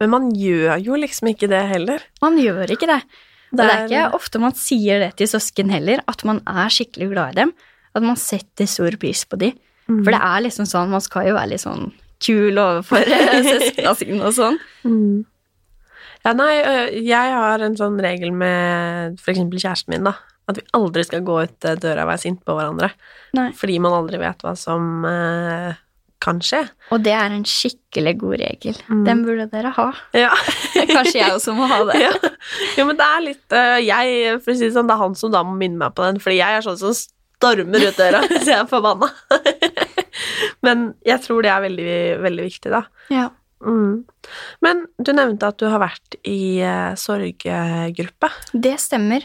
[0.00, 2.04] Men man gjør jo liksom ikke det heller.
[2.20, 3.00] Man gjør ikke det.
[3.52, 6.68] Og det Det er- ikke ofte man sier det til søsken heller, at man er
[6.68, 7.52] skikkelig glad i dem.
[7.94, 9.52] At man setter stor pris på dem.
[9.88, 10.04] Mm.
[10.04, 11.92] For det er liksom sånn, man skal jo være litt sånn
[12.22, 14.60] kul overfor eh, søsknene sine og sånn.
[16.26, 16.52] Ja, nei,
[17.06, 20.16] jeg har en sånn regel med eksempel kjæresten min, da.
[20.46, 22.92] At vi aldri skal gå ut døra og være sint på hverandre.
[23.34, 23.50] Nei.
[23.58, 25.74] Fordi man aldri vet hva som eh,
[26.22, 26.62] kan skje.
[26.94, 28.78] Og det er en skikkelig god regel.
[28.88, 29.02] Mm.
[29.06, 29.88] Den burde dere ha.
[30.16, 30.32] Ja.
[30.94, 32.00] Kanskje jeg også må ha det.
[32.06, 32.12] ja.
[32.78, 35.18] Jo, men det er litt uh, Jeg, for å si det sånn, det er han
[35.18, 38.22] som da må minne meg på den, fordi jeg er sånn som stormer ut døra
[38.30, 39.10] hvis jeg er forbanna.
[40.66, 42.82] men jeg tror det er veldig, veldig viktig, da.
[43.12, 43.28] Ja.
[43.64, 44.04] Mm.
[44.64, 48.30] Men du nevnte at du har vært i eh, sorggruppe.
[48.52, 49.24] Det stemmer.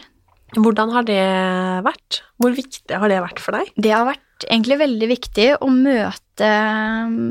[0.52, 1.22] Hvordan har det
[1.86, 2.20] vært?
[2.40, 3.72] Hvor viktig har det vært for deg?
[3.76, 6.50] Det har vært egentlig veldig viktig å møte
[7.08, 7.22] mm,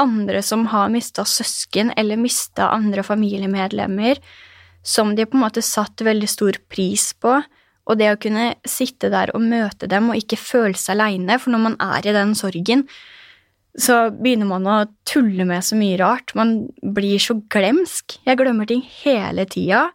[0.00, 4.20] andre som har mista søsken eller mista andre familiemedlemmer,
[4.84, 7.38] som de på en måte satt veldig stor pris på.
[7.84, 11.52] Og det å kunne sitte der og møte dem og ikke føle seg aleine, for
[11.52, 12.86] når man er i den sorgen,
[13.74, 14.76] så begynner man å
[15.08, 16.32] tulle med så mye rart.
[16.38, 18.16] Man blir så glemsk.
[18.24, 19.88] Jeg glemmer ting hele tida.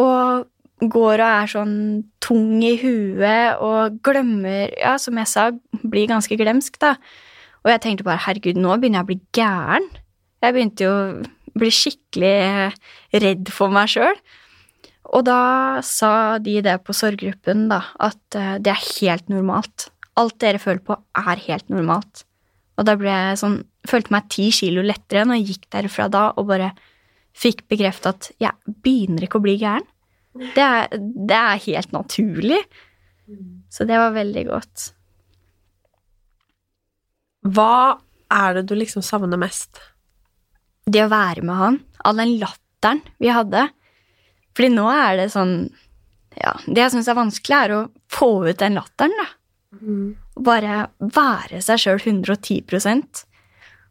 [0.00, 0.48] Og
[0.90, 1.76] går og er sånn
[2.24, 5.50] tung i huet og glemmer Ja, som jeg sa,
[5.84, 6.96] blir ganske glemsk, da.
[7.64, 9.86] Og jeg tenkte bare herregud, nå begynner jeg å bli gæren.
[10.44, 12.34] Jeg begynte jo å bli skikkelig
[13.22, 14.18] redd for meg sjøl.
[15.14, 19.88] Og da sa de det på sorggruppen, da, at eh, det er helt normalt.
[20.18, 22.24] Alt dere føler på, er helt normalt.
[22.74, 26.22] Og da ble jeg sånn Følte meg ti kilo lettere når jeg gikk derfra da
[26.40, 26.70] og bare
[27.36, 29.84] fikk bekreftet at jeg begynner ikke å bli gæren.
[30.54, 32.62] Det er, det er helt naturlig.
[33.68, 34.86] Så det var veldig godt.
[37.44, 38.00] Hva
[38.32, 39.82] er det du liksom savner mest?
[40.88, 43.66] Det å være med han, all den latteren vi hadde.
[44.54, 45.56] Fordi nå er det sånn
[46.38, 49.28] Ja, det jeg syns er vanskelig, er å få ut den latteren, da.
[50.34, 53.24] Og bare være seg sjøl 110%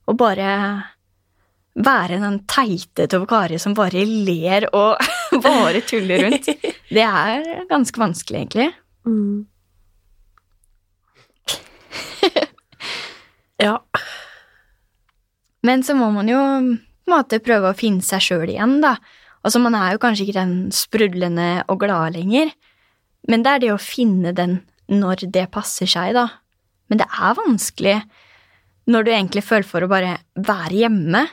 [0.08, 0.50] Og bare
[1.74, 4.98] være den teite Tove Kari som bare ler og
[5.46, 6.50] bare tuller rundt.
[6.96, 8.70] Det er ganske vanskelig, egentlig.
[9.10, 9.46] Mm.
[13.66, 13.80] ja.
[15.66, 16.78] Men så må man jo på en
[17.10, 18.98] måte prøve å finne seg sjøl igjen, da.
[19.44, 22.54] Altså, man er jo kanskje ikke den sprudlende og glade lenger,
[23.28, 26.28] men det er det å finne den når det passer seg, da.
[26.92, 27.98] Men det er vanskelig
[28.92, 31.24] når du egentlig føler for å bare være hjemme,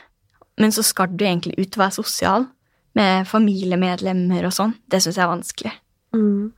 [0.59, 2.47] men så skal du egentlig ut og være sosial
[2.97, 4.75] med familiemedlemmer og sånn.
[4.91, 5.73] Det syns jeg er vanskelig.
[6.15, 6.51] Mm.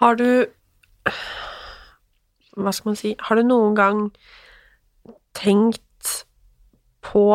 [0.00, 0.28] Har du
[2.56, 3.98] Hva skal man si Har du noen gang
[5.36, 6.12] tenkt
[7.04, 7.26] på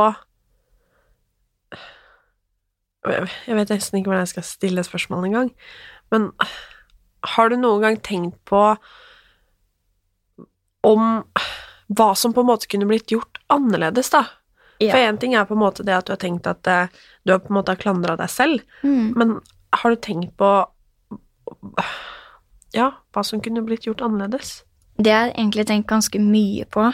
[3.07, 5.47] Jeg vet nesten ikke hvordan jeg skal stille spørsmålet engang,
[6.13, 6.27] men
[7.35, 8.59] har du noen gang tenkt på
[10.85, 11.07] om
[11.91, 14.23] hva som på en måte kunne blitt gjort annerledes, da?
[14.81, 14.93] Ja.
[14.95, 16.87] For én ting er på en måte det at du har tenkt at eh,
[17.25, 19.11] du har på en måte klandra deg selv, Mm.
[19.17, 19.35] men
[19.73, 20.49] har du tenkt på
[22.73, 24.61] ja, hva som kunne blitt gjort annerledes?
[24.97, 26.87] Det har jeg egentlig tenkt ganske mye på.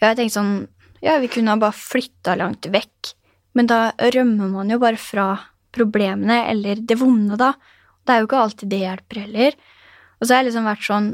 [0.00, 0.54] Jeg har tenkt sånn
[1.04, 3.10] Ja, vi kunne ha bare flytta langt vekk,
[3.54, 5.28] men da rømmer man jo bare fra
[5.74, 7.52] problemene eller det vonde, da.
[8.04, 9.56] Det er jo ikke alltid det hjelper heller.
[10.18, 11.06] Og så har jeg liksom vært sånn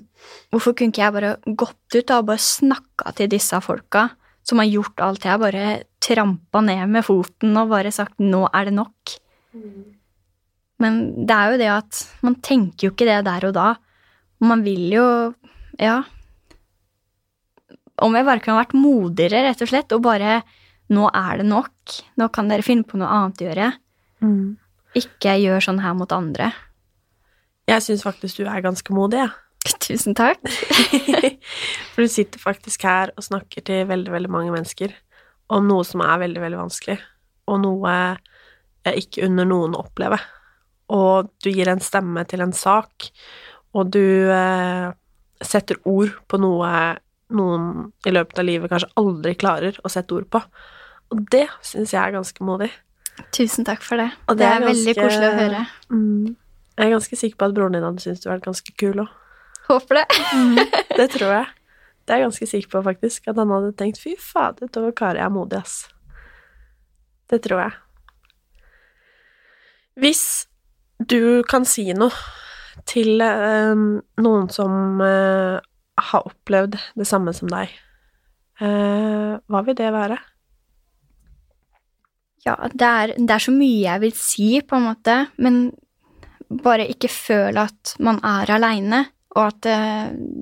[0.52, 4.10] Hvorfor kunne ikke jeg bare gått ut da, og bare snakka til disse folka
[4.46, 5.64] som har gjort alt jeg bare
[6.02, 9.18] trampa ned med foten og bare sagt 'nå er det nok'?
[10.80, 13.68] Men det er jo det at man tenker jo ikke det der og da.
[14.40, 15.34] Og man vil jo
[15.78, 16.04] Ja.
[18.00, 20.42] Om jeg bare kunne vært modigere, rett og slett, og bare
[20.90, 23.68] 'nå er det nok', nå kan dere finne på noe annet å gjøre.
[24.98, 26.50] Ikke gjør sånn her mot andre.
[27.70, 29.30] Jeg syns faktisk du er ganske modig, jeg.
[29.86, 30.40] Tusen takk.
[31.92, 34.94] For du sitter faktisk her og snakker til veldig, veldig mange mennesker
[35.50, 36.96] om noe som er veldig, veldig vanskelig,
[37.50, 37.94] og noe
[38.86, 40.18] jeg ikke unner noen å oppleve.
[40.94, 43.10] Og du gir en stemme til en sak,
[43.74, 44.90] og du eh,
[45.42, 46.70] setter ord på noe
[47.30, 50.40] noen i løpet av livet kanskje aldri klarer å sette ord på.
[51.10, 52.70] Og det syns jeg er ganske modig.
[53.34, 54.10] Tusen takk for det.
[54.28, 55.62] Og det, det er, er veldig ganske- koselig å høre.
[55.90, 56.36] Mm.
[56.78, 59.08] Jeg er ganske sikker på at broren din hadde syntes du var ganske kul òg.
[59.68, 60.06] Håper det.
[61.00, 61.46] Det tror jeg.
[62.06, 63.28] Det er jeg ganske sikker på, faktisk.
[63.30, 65.88] At han hadde tenkt 'fy fader, Tove Kari er modig', ass.
[67.30, 67.72] Det tror jeg.
[70.00, 70.46] Hvis
[71.10, 72.14] du kan si noe
[72.88, 73.74] til eh,
[74.24, 75.60] noen som eh,
[76.10, 77.72] har opplevd det samme som deg,
[78.64, 80.18] eh, hva vil det være?
[82.46, 85.58] Ja, det er, det er så mye jeg vil si, på en måte, men
[86.64, 89.02] bare ikke føle at man er aleine,
[89.36, 89.76] og at det,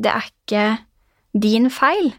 [0.07, 0.67] det er ikke
[1.43, 2.13] din feil.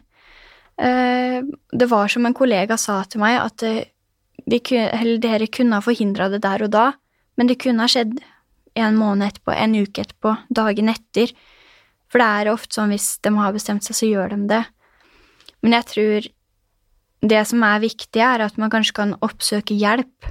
[0.80, 1.40] Eh,
[1.72, 5.84] Det var som en kollega sa til meg, at eh, ku- eller dere kunne ha
[5.84, 6.84] forhindra det der og da,
[7.36, 8.20] men det kunne ha skjedd
[8.76, 11.32] en måned etterpå, en uke etterpå, dagen etter.
[12.10, 14.62] For det er ofte sånn hvis de har bestemt seg, så gjør de det.
[15.62, 16.28] Men jeg tror
[17.20, 20.28] det som er viktig, er at man kanskje kan oppsøke hjelp.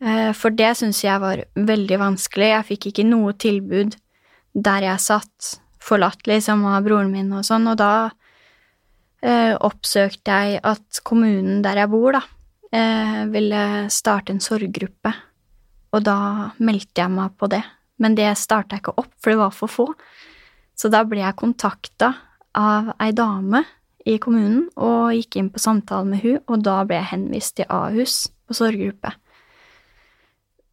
[0.00, 2.50] Eh, For det syns jeg var veldig vanskelig.
[2.52, 3.96] Jeg fikk ikke noe tilbud
[4.54, 8.10] der jeg satt, forlatt liksom av broren min og sånn, og da
[9.20, 12.22] eh, oppsøkte jeg at kommunen der jeg bor, da,
[12.72, 13.62] eh, ville
[13.92, 15.12] starte en sorggruppe,
[15.92, 16.18] og da
[16.62, 17.64] meldte jeg meg på det.
[17.98, 19.88] Men det starta jeg ikke opp, for det var for få.
[20.74, 22.14] Så da ble jeg kontakta
[22.58, 23.62] av ei dame
[24.04, 27.70] i kommunen og gikk inn på samtale med hun, og da ble jeg henvist til
[27.72, 29.14] Ahus på sorggruppe.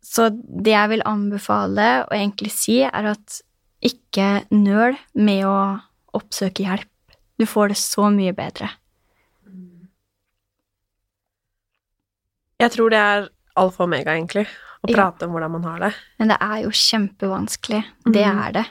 [0.04, 3.40] Så det jeg vil anbefale og egentlig si, er at
[3.82, 5.58] ikke nøl med å
[6.18, 6.90] oppsøke hjelp.
[7.40, 8.68] Du får det så mye bedre.
[12.62, 13.24] Jeg tror det er
[13.58, 14.46] alfa og omega, egentlig,
[14.86, 14.96] å Ja.
[14.96, 15.94] prate om hvordan man har det.
[16.20, 17.84] Men det er jo kjempevanskelig.
[18.06, 18.40] Det mm.
[18.46, 18.66] er det.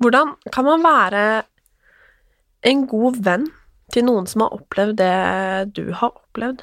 [0.00, 1.44] Hvordan kan man være
[2.66, 3.46] en god venn
[3.90, 5.14] til noen som har opplevd det
[5.78, 6.62] du har opplevd?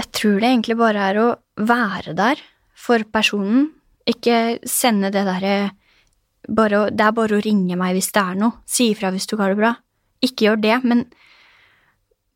[0.00, 1.28] Jeg tror det egentlig bare er å
[1.60, 2.40] være der
[2.74, 3.68] for personen.
[4.10, 5.56] Ikke sende det derre
[6.44, 8.60] bare Det er bare å ringe meg hvis det er noe.
[8.68, 9.70] Si ifra hvis du har det bra.
[10.20, 11.06] Ikke gjør det, men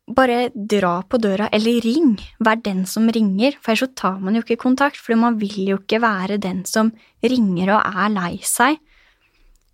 [0.09, 2.15] bare dra på døra, eller ring.
[2.41, 5.73] Vær den som ringer, for ellers så tar man jo ikke kontakt, for man vil
[5.73, 8.79] jo ikke være den som ringer og er lei seg.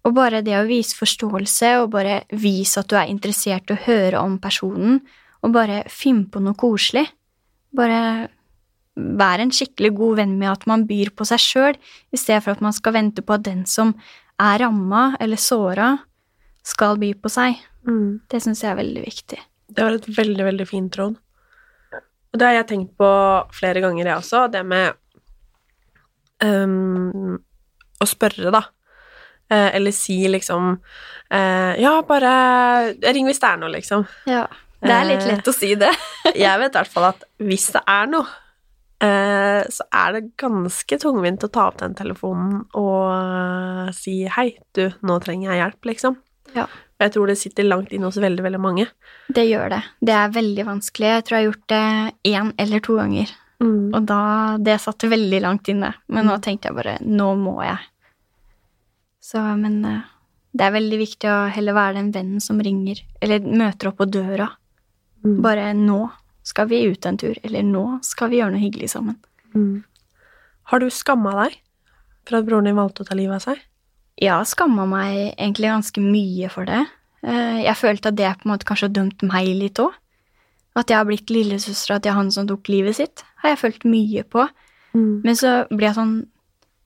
[0.05, 3.83] Og bare det å vise forståelse, og bare vise at du er interessert i å
[3.87, 4.99] høre om personen,
[5.41, 7.07] og bare finne på noe koselig.
[7.75, 8.29] Bare
[8.95, 11.79] være en skikkelig god venn med at man byr på seg sjøl,
[12.13, 13.95] i stedet for at man skal vente på at den som
[14.41, 15.95] er ramma eller såra,
[16.65, 17.59] skal by på seg.
[17.85, 19.41] Det syns jeg er veldig viktig.
[19.75, 21.17] Det var et veldig, veldig fint råd.
[22.35, 23.09] Og det har jeg tenkt på
[23.55, 24.97] flere ganger, jeg også, det med
[26.43, 27.37] um,
[28.01, 28.65] å spørre, da.
[29.49, 30.71] Eh, eller si liksom
[31.29, 34.05] eh, Ja, bare ring hvis det er noe, liksom.
[34.29, 34.47] Ja.
[34.85, 35.91] Det er litt lett å si det.
[36.45, 38.25] Jeg vet i hvert fall at hvis det er noe,
[39.01, 44.87] eh, så er det ganske tungvint å ta opp den telefonen og si hei, du,
[45.05, 46.19] nå trenger jeg hjelp, liksom.
[46.55, 46.67] Ja.
[47.01, 48.85] Jeg tror det sitter langt inne hos veldig, veldig mange.
[49.27, 49.81] Det gjør det.
[49.99, 51.09] Det er veldig vanskelig.
[51.11, 53.33] Jeg tror jeg har gjort det én eller to ganger.
[53.65, 54.21] Og da
[54.61, 55.93] Det satt veldig langt inne.
[56.07, 57.83] Men nå tenkte jeg bare nå må jeg.
[59.25, 60.03] Så, men eh,
[60.55, 64.07] det er veldig viktig å heller være den vennen som ringer, eller møter opp på
[64.11, 64.51] døra.
[65.25, 65.39] Mm.
[65.43, 65.99] Bare nå
[66.45, 69.17] skal vi ut en tur, eller nå skal vi gjøre noe hyggelig sammen.
[69.55, 69.81] Mm.
[70.69, 71.57] Har du skamma deg
[72.25, 73.63] for at broren din valgte å ta livet av seg?
[74.21, 76.83] Jeg har skamma meg egentlig ganske mye for det.
[77.25, 79.97] Eh, Jeg følte at det på en måte kanskje har dømt meg litt òg.
[80.75, 84.23] At jeg har blitt lillesøstera til han som tok livet sitt, har jeg følt mye
[84.27, 84.45] på.
[84.95, 86.15] Men så blir jeg sånn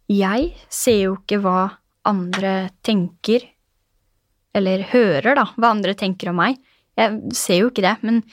[0.09, 1.59] Jeg ser jo ikke hva
[2.07, 3.43] andre tenker,
[4.55, 6.59] eller hører, da, hva andre tenker om meg.
[6.99, 8.23] Jeg ser jo ikke det, men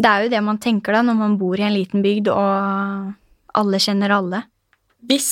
[0.00, 3.12] det er jo det man tenker da når man bor i en liten bygd og
[3.54, 4.42] alle kjenner alle.
[5.04, 5.30] Hvis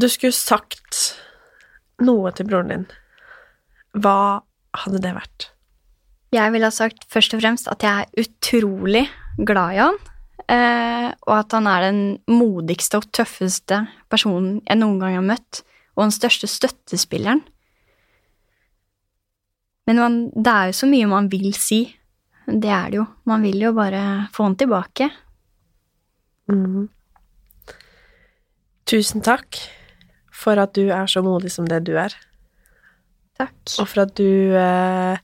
[0.00, 1.00] du skulle sagt
[2.00, 2.86] noe til broren din,
[4.00, 4.40] hva
[4.84, 5.50] hadde det vært?
[6.30, 9.02] Jeg ville ha sagt først og fremst at jeg er utrolig
[9.36, 9.98] glad i han,
[10.46, 15.64] eh, og at han er den modigste og tøffeste personen jeg noen gang har møtt,
[16.00, 17.42] og den største støttespilleren.
[19.86, 21.82] Men man, det er jo så mye man vil si.
[22.46, 23.04] Det er det jo.
[23.28, 25.10] Man vil jo bare få han tilbake.
[26.50, 26.88] Mm.
[28.88, 29.60] Tusen takk
[30.34, 32.14] for at du er så modig som det du er,
[33.38, 33.58] Takk.
[33.78, 35.20] og for at du eh,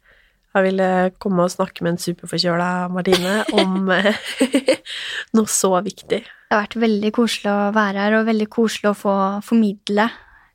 [0.57, 0.91] har ville
[1.23, 4.13] komme og snakke med en superforkjøla Martine om eh,
[5.37, 6.21] noe så viktig.
[6.21, 9.17] Det har vært veldig koselig å være her, og veldig koselig å få
[9.47, 10.11] formidle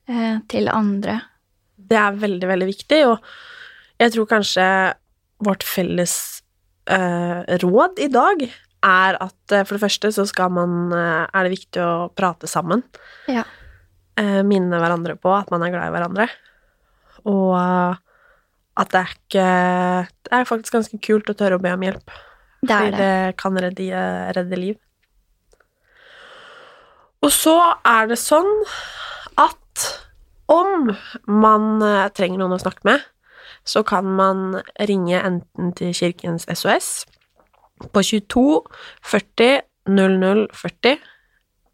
[0.09, 1.19] eh, til andre.
[1.75, 4.65] Det er veldig, veldig viktig, og jeg tror kanskje
[5.41, 6.15] vårt felles
[6.89, 8.45] eh, råd i dag
[8.81, 12.49] er at eh, for det første så skal man eh, Er det viktig å prate
[12.49, 12.83] sammen.
[13.29, 13.45] Ja.
[14.19, 16.29] Eh, minne hverandre på at man er glad i hverandre.
[17.29, 17.53] Og
[18.81, 19.47] at det er ikke
[20.25, 22.15] Det er faktisk ganske kult å tørre å be om hjelp.
[22.61, 23.11] Det er Fordi det.
[23.27, 24.01] det kan redde,
[24.37, 24.79] redde liv.
[27.21, 27.53] Og så
[27.85, 28.49] er det sånn
[29.71, 29.87] at
[30.51, 30.91] om
[31.27, 33.03] man eh, trenger noen å snakke med,
[33.63, 37.05] så kan man ringe enten til Kirkens SOS
[37.93, 38.61] på 22
[39.05, 40.97] 40 00 40,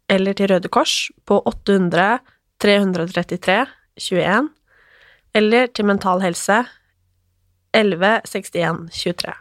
[0.08, 2.20] eller til Røde Kors på 800
[2.62, 3.58] 333
[3.98, 4.48] 21,
[5.34, 6.62] eller til Mental Helse
[7.76, 9.34] 11 61 23.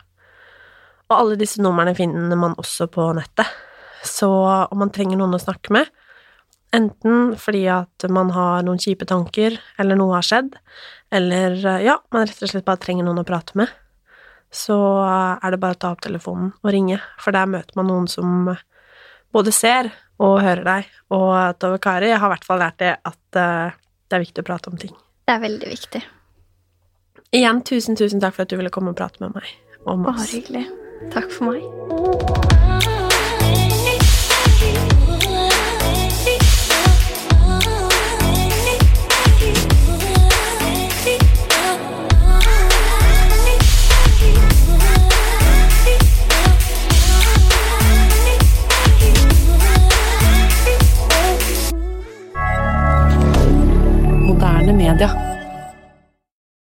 [1.07, 3.47] Og alle disse numrene finner man også på nettet.
[4.03, 5.87] Så om man trenger noen å snakke med,
[6.75, 10.55] enten fordi at man har noen kjipe tanker, eller noe har skjedd,
[11.13, 13.71] eller ja, man rett og slett bare trenger noen å prate med,
[14.53, 18.11] så er det bare å ta opp telefonen og ringe, for der møter man noen
[18.11, 18.51] som
[19.35, 19.91] både ser
[20.23, 20.91] og hører deg.
[21.13, 24.47] Og Tove Kari har i hvert fall lært det at eh, det er viktig å
[24.47, 24.95] prate om ting.
[25.27, 26.03] Det er veldig viktig.
[27.35, 29.51] Igjen, tusen, tusen takk for at du ville komme og prate med meg
[29.87, 30.67] om Bare hyggelig.
[31.13, 32.56] Takk for meg.
[54.67, 55.26] Moderne media.